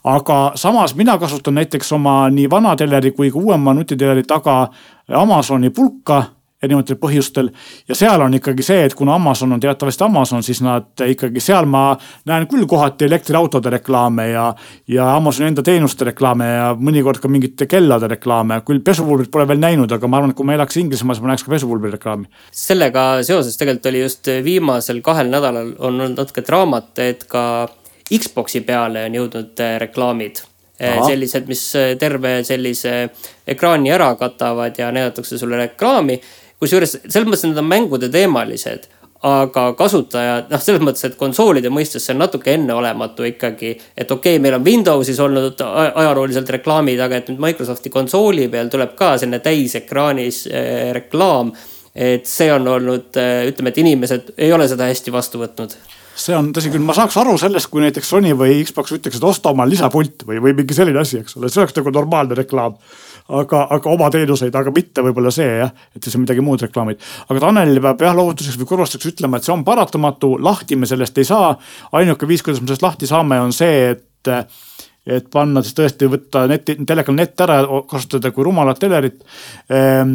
[0.04, 4.68] Aga samas mina kasutan näiteks oma nii vana teleri kui ka uuema nutiteleri taga
[5.08, 6.22] Amazoni pulka
[6.64, 7.50] erinevatel põhjustel.
[7.88, 11.68] ja seal on ikkagi see, et kuna Amazon on teatavasti Amazon, siis nad ikkagi seal
[11.70, 11.84] ma
[12.28, 14.46] näen küll kohati elektriautode reklaame ja,
[14.88, 18.60] ja Amazoni enda teenuste reklaame ja mõnikord ka mingite kellade reklaame.
[18.66, 21.32] küll pesupulbrit pole veel näinud, aga ma arvan, et kui ma elaks Inglismaal, siis ma
[21.32, 22.28] näeks ka pesupulbri reklaami.
[22.50, 27.44] sellega seoses tegelikult oli just viimasel kahel nädalal on olnud natuke draamat, et ka
[28.12, 30.42] Xbox'i peale on jõudnud äh, reklaamid
[30.82, 31.06] Aha.
[31.06, 33.08] sellised, mis äh, terve sellise
[33.48, 36.20] ekraani ära katavad ja näidatakse sulle reklaami.
[36.60, 38.86] kusjuures selles mõttes, need on mängude teemalised,
[39.24, 43.72] aga kasutajad, noh, selles mõttes, et konsoolide mõistes see on natuke enneolematu ikkagi.
[43.96, 48.68] et okei okay,, meil on Windowsis olnud ajalooliselt reklaamid, aga et nüüd Microsofti konsooli peal
[48.68, 51.52] tuleb ka selline täisekraanis äh, reklaam.
[51.94, 53.14] et see on olnud,
[53.48, 55.76] ütleme, et inimesed ei ole seda hästi vastu võtnud
[56.18, 59.26] see on tõsi küll, ma saaks aru sellest, kui näiteks Sony või Xbox ütleks, et
[59.26, 62.76] osta oma lisapult või, või mingi selline asi, eks ole, see oleks nagu normaalne reklaam.
[63.24, 67.00] aga, aga oma teenuseid, aga mitte võib-olla see jah, et siis on midagi muud reklaamid.
[67.28, 71.18] aga Tanelile peab jah lohutuseks või kurvastuseks ütlema, et see on paratamatu, lahti me sellest
[71.18, 71.56] ei saa.
[71.92, 74.30] ainuke viis, kuidas me sellest lahti saame, on see, et
[75.06, 77.58] et panna siis tõesti võtta neti, telekal net ära,
[77.88, 79.18] kasutada kui rumalat telerit
[79.68, 80.14] ehm,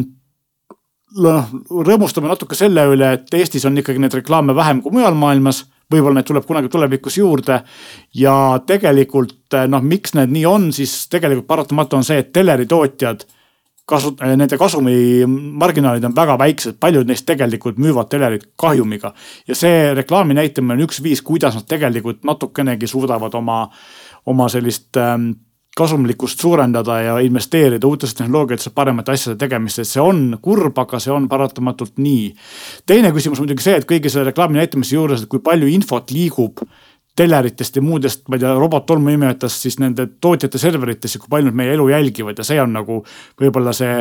[1.17, 5.63] noh, rõõmustame natuke selle üle, et Eestis on ikkagi neid reklaame vähem kui mujal maailmas
[5.93, 7.61] võib-olla neid tuleb kunagi tulevikus juurde.
[8.15, 8.35] ja
[8.65, 13.25] tegelikult noh, miks need nii on, siis tegelikult paratamatu on see, et teleritootjad
[13.89, 19.13] kasu-, nende kasumimarginaalid on väga väiksed, paljud neist tegelikult müüvad telerit kahjumiga.
[19.47, 23.63] ja see reklaami näitamine on üks viis, kuidas nad tegelikult natukenegi suudavad oma,
[24.25, 25.31] oma sellist ähm,
[25.79, 31.29] kasumlikkust suurendada ja investeerida uutesse tehnoloogiatesse, paremate asjade tegemisse, see on kurb, aga see on
[31.31, 32.29] paratamatult nii.
[32.89, 36.63] teine küsimus muidugi see, et kõigi selle reklaami näitamise juures, et kui palju infot liigub
[37.19, 41.75] teleritest ja muudest, ma ei tea, robottolmuimejatest siis nende tootjate serveritesse, kui palju nad meie
[41.75, 43.01] elu jälgivad ja see on nagu
[43.41, 43.97] võib-olla see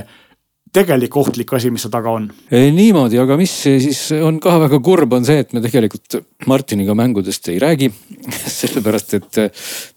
[0.78, 2.28] tegelik ohtlik asi, mis seal taga on.
[2.52, 7.50] niimoodi, aga mis siis on ka väga kurb, on see, et me tegelikult Martiniga mängudest
[7.52, 7.90] ei räägi.
[8.58, 9.38] sellepärast, et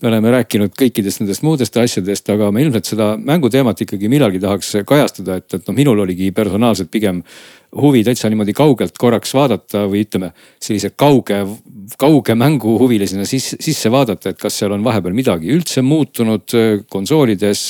[0.01, 4.75] me oleme rääkinud kõikidest nendest muudest asjadest, aga me ilmselt seda mänguteemat ikkagi millalgi tahaks
[4.87, 7.23] kajastada, et, et noh, minul oligi personaalselt pigem
[7.77, 11.39] huvi täitsa niimoodi kaugelt korraks vaadata või ütleme, sellise kauge,
[12.01, 16.55] kauge mänguhuvilisena sisse, sisse vaadata, et kas seal on vahepeal midagi üldse muutunud
[16.91, 17.63] konsoolides,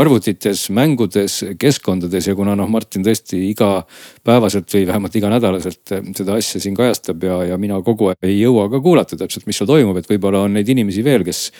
[0.00, 6.78] arvutites, mängudes, keskkondades ja kuna noh, Martin tõesti igapäevaselt või vähemalt iganädalaselt seda asja siin
[6.78, 10.10] kajastab ja, ja mina kogu aeg ei jõua ka kuulata täpselt, mis seal toimub, et
[10.10, 11.50] võib-olla on neid inimesi veel, kes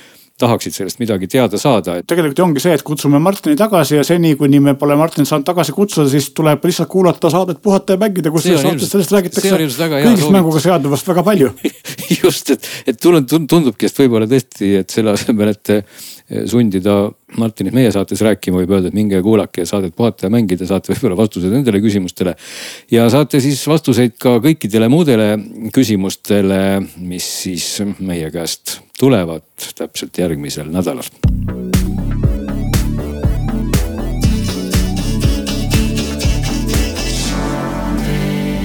[0.41, 1.99] tahaksid sellest midagi teada saada.
[2.07, 5.75] tegelikult ongi see, et kutsume Martini tagasi ja seni, kuni me pole Martinit saanud tagasi
[5.77, 10.33] kutsuda, siis tuleb lihtsalt kuulata saadet Puhata ja mängida, kus selles saates sellest räägitakse kõigist
[10.33, 11.53] mänguga seonduvast väga palju
[12.23, 15.75] just, et, et tundubki, et võib-olla tõesti, et selle asemel, et
[16.47, 20.93] sundida Martinit meie saates rääkima, võib öelda, et minge kuulake saadet Puhata ja mängida, saate
[20.95, 22.37] võib-olla vastused nendele küsimustele.
[22.91, 25.33] ja saate siis vastuseid ka kõikidele muudele
[25.75, 31.11] küsimustele, mis siis meie käest tulevad täpselt järgmisel nädalal.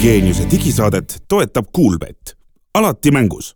[0.06, 2.36] geeniuse digisaadet toetab Kuulbett,
[2.78, 3.56] alati mängus